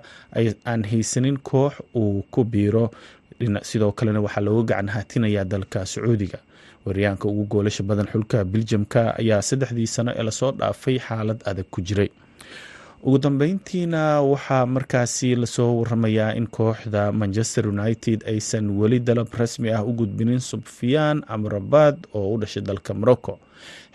aan 0.65 0.83
haysanin 0.83 1.37
koox 1.37 1.73
uu 1.95 2.21
ku 2.31 2.43
biiro. 2.43 2.91
Sidoo 3.61 3.91
kalena 3.91 4.21
waxaa 4.21 4.41
looga 4.41 4.63
gacan 4.75 4.87
haatinayaa 4.89 5.43
dalka 5.43 5.85
sacuudiga. 5.85 6.39
Waryaanka 6.85 7.27
ugu 7.27 7.43
goolasha 7.45 7.83
badan 7.83 8.07
xulka 8.07 8.43
biljamka 8.43 9.17
ayaa 9.19 9.41
saddexdii 9.41 9.87
sano 9.87 10.11
ee 10.15 10.23
la 10.23 10.31
soo 10.31 10.51
dhaafay 10.51 10.99
xaalad 10.99 11.41
adag 11.45 11.65
ku 11.71 11.81
jiray 11.81 12.09
ugu 13.05 13.17
dambeyntiina 13.17 14.21
waxaa 14.21 14.65
markaasi 14.65 15.35
la 15.35 15.45
soo 15.55 15.71
waramayaa 15.79 16.33
in 16.39 16.47
kooxda 16.47 17.11
manchester 17.11 17.67
united 17.75 18.23
aysan 18.27 18.65
weli 18.79 18.99
dalab 18.99 19.27
rasmi 19.41 19.69
ah 19.77 19.83
u 19.89 19.93
gudbinin 19.99 20.39
subfiyaan 20.51 21.17
amrabaad 21.35 21.97
oo 22.17 22.33
u 22.33 22.37
dhashay 22.41 22.63
dalka 22.63 22.93
morocco 22.93 23.33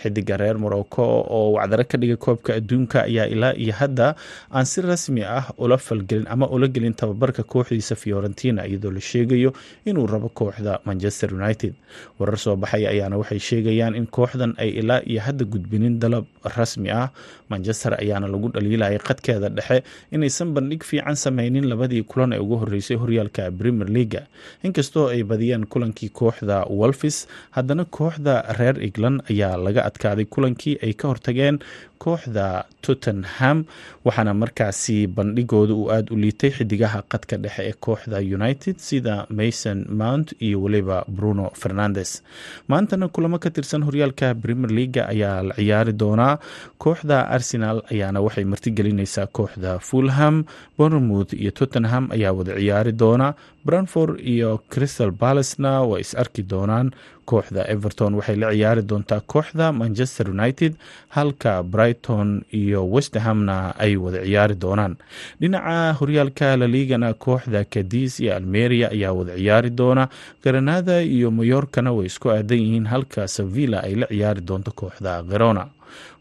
xidiga 0.02 0.36
reer 0.36 0.58
morocco 0.58 1.02
oo 1.36 1.52
wacdaro 1.56 1.84
ka 1.90 1.96
dhigay 2.00 2.16
koobka 2.16 2.50
adduunka 2.58 2.98
ayaa 3.08 3.26
ilaa 3.34 3.54
iyo 3.54 3.72
hadda 3.80 4.14
aan 4.54 4.64
si 4.66 4.80
rasmi 4.80 5.22
ah 5.24 5.44
ula 5.58 5.76
falgelin 5.78 6.26
ama 6.34 6.46
ula 6.48 6.66
gelin 6.68 6.94
tababarka 6.94 7.42
kooxdiisa 7.52 7.94
fiorentina 8.02 8.66
iyadoo 8.66 8.90
la 8.96 9.00
sheegayo 9.00 9.52
inuu 9.84 10.06
rabo 10.06 10.28
kooxda 10.28 10.80
manchester 10.84 11.34
united. 11.34 11.74
Warar 12.18 12.38
soo 12.38 12.56
baxay 12.56 12.86
ayaana 12.86 13.16
waxay 13.20 13.38
sheegayaan 13.48 13.94
in 14.00 14.06
kooxdan 14.06 14.52
ay 14.62 14.70
ilaa 14.80 15.00
iyo 15.10 15.20
hadda 15.26 15.44
gudbinin 15.44 15.98
dalab 16.02 16.24
rasmi 16.56 16.90
ah. 16.90 17.10
Manchester 17.50 17.92
ayaana 17.98 18.26
lagu 18.30 18.48
dhaliilayay 18.54 18.98
qadkeeda 19.02 19.48
dhexe 19.50 19.82
inaysan 20.14 20.54
bandhig 20.54 20.82
fiican 20.86 21.16
sameynin 21.18 21.66
labadii 21.70 22.02
kulan 22.06 22.32
ee 22.32 22.38
ugu 22.38 22.56
horeysay 22.62 22.96
horyaalka 22.96 23.50
premier 23.50 23.88
leaga 23.96 24.22
inkastoo 24.62 25.06
ay 25.14 25.22
badiyeen 25.30 25.66
kulankii 25.72 26.08
kooxda 26.20 26.58
wolfis 26.80 27.26
haddana 27.50 27.84
kooxda 27.96 28.34
reer 28.58 28.76
england 28.86 29.22
ayaa 29.30 29.49
laga 29.56 29.84
adkaaday 29.88 30.24
kulankii 30.24 30.78
ay 30.82 30.92
ka 30.94 31.08
hortageen 31.08 31.58
kooxda 32.04 32.64
tottenham 32.80 33.64
waxaana 34.04 34.34
markaasi 34.34 35.06
bandhigooda 35.06 35.74
uu 35.74 35.90
aada 35.92 36.12
u 36.14 36.16
liitay 36.16 36.50
xidigaha 36.50 37.02
qadka 37.12 37.36
dhexe 37.36 37.62
ee 37.68 37.72
kooxda 37.86 38.18
united 38.36 38.76
sida 38.78 39.26
mason 39.30 39.84
mount 40.00 40.32
iyo 40.40 40.62
weliba 40.62 41.04
bruno 41.08 41.50
fernandes. 41.60 42.22
Maantana 42.68 43.08
kulamo 43.08 43.38
ka 43.38 43.50
tirsan 43.50 43.82
horyaalka 43.84 44.34
premier 44.34 44.70
leaga 44.78 45.08
ayaa 45.12 45.42
la 45.42 45.54
ciyaari 45.54 45.92
doonaa 45.92 46.38
kooxda 46.78 47.28
arsenal 47.36 47.82
ayaana 47.92 48.20
waxay 48.20 48.44
martigelineysaa 48.44 49.26
kooxda 49.26 49.78
fulham 49.78 50.44
bournemouth 50.78 51.32
iyo 51.32 51.50
tottenham 51.50 52.08
ayaa 52.16 52.32
wada 52.32 52.54
ciyaari 52.60 52.92
doona 52.92 53.34
branford 53.64 54.20
iyo 54.20 54.60
crystal 54.68 55.10
balacena 55.10 55.82
way 55.82 56.00
is 56.00 56.14
arki 56.14 56.42
doonaan. 56.42 56.90
Kooxda 57.30 57.62
everton 57.68 58.14
waxay 58.18 58.36
la 58.36 58.50
ciyaari 58.52 58.82
doontaa 58.82 59.20
kooxda 59.20 59.72
manchester 59.72 60.30
united 60.30 60.74
halka 61.08 61.62
brighton 61.62 62.42
iyo 62.52 62.80
westhamna 62.90 63.74
ay 63.78 63.96
wada 63.96 64.24
ciyaari 64.26 64.54
doonaan. 64.54 64.96
Dhinaca 65.40 65.92
horyaalka 66.00 66.56
laligana 66.56 67.14
kooxda 67.14 67.64
kadis 67.64 68.20
iyo 68.20 68.34
almeria 68.36 68.90
ayaa 68.90 69.12
wada 69.12 69.36
ciyaari 69.36 69.70
doona. 69.70 70.08
Granada 70.44 71.02
iyo 71.02 71.30
mayorkana 71.30 71.92
way 71.92 72.06
isku 72.06 72.30
aadan 72.30 72.58
yihiin 72.58 72.86
halka 72.86 73.28
sevilla 73.28 73.82
ay 73.86 73.94
la 73.94 74.06
ciyaari 74.06 74.40
doonto 74.40 74.70
kooxda 74.72 75.22
verona 75.22 75.66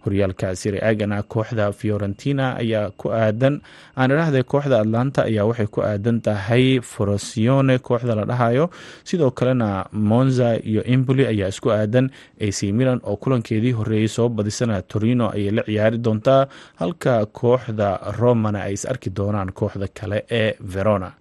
horyaalka 0.06 0.56
siriagana 0.56 1.24
kooxda 1.24 1.72
fiorentina 1.72 2.56
ayaa 2.62 2.90
ku 3.00 3.12
aadan 3.12 3.62
aan 3.98 4.12
idhaahday 4.12 4.44
kooxda 4.44 4.80
atlanta 4.84 5.22
ayaa 5.30 5.46
waxay 5.50 5.68
ku 5.76 5.82
aadan 5.82 6.22
tahay 6.22 6.80
forosione 6.82 7.80
kooxda 7.80 8.16
la 8.16 8.26
dhahayo. 8.26 8.70
Sidoo 9.04 9.32
kalena 9.32 9.86
monza 9.92 10.56
iyo 10.72 10.82
emboli 10.94 11.26
ayaa 11.28 11.50
isku 11.54 11.72
aadan. 11.72 12.10
Ac 12.42 12.60
milan 12.78 13.00
oo 13.04 13.16
kulankeedii 13.16 13.72
horeeyey 13.72 14.08
soo 14.08 14.30
badisana 14.30 14.82
torino 14.82 15.30
ayay 15.36 15.52
la 15.52 15.64
ciyaari 15.64 15.98
doontaa. 15.98 16.48
Halka 16.76 17.26
kooxda 17.26 18.00
romana 18.20 18.60
ay 18.68 18.74
is 18.74 18.86
arki 18.86 19.10
doonaan 19.10 19.52
kooxda 19.54 19.88
kale 19.88 20.26
ee 20.32 20.54
verona. 20.76 21.12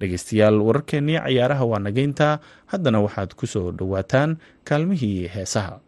Dhegeystayaal 0.00 0.60
wararkeenii 0.66 1.18
cayaaraha 1.24 1.64
waa 1.70 1.78
nageynta 1.78 2.38
haddana 2.72 3.00
waxaad 3.04 3.34
ku 3.34 3.46
soo 3.46 3.72
dhowaataan 3.72 4.36
kaalmihii 4.64 5.28
heesaha 5.34 5.80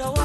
dhawaa 0.00 0.21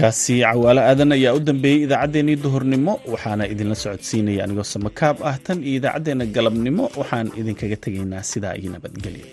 codkaasi 0.00 0.34
cawaalo 0.44 0.80
aadan 0.90 1.12
ayaa 1.16 1.34
u 1.36 1.40
dambeeyey 1.48 1.82
idaacaddeenii 1.86 2.36
duhurnimo 2.44 2.92
waxaana 3.12 3.44
idinla 3.52 3.74
socodsiinaya 3.82 4.44
anigoo 4.44 4.64
samakaab 4.74 5.16
ah 5.30 5.36
tan 5.46 5.58
iyo 5.68 5.76
idaacaddeenna 5.80 6.24
galabnimo 6.36 6.84
waxaan 7.00 7.26
idinkaga 7.40 7.76
tegaynaa 7.84 8.22
sidaa 8.32 8.54
iyo 8.60 8.70
nabadgelyo 8.74 9.26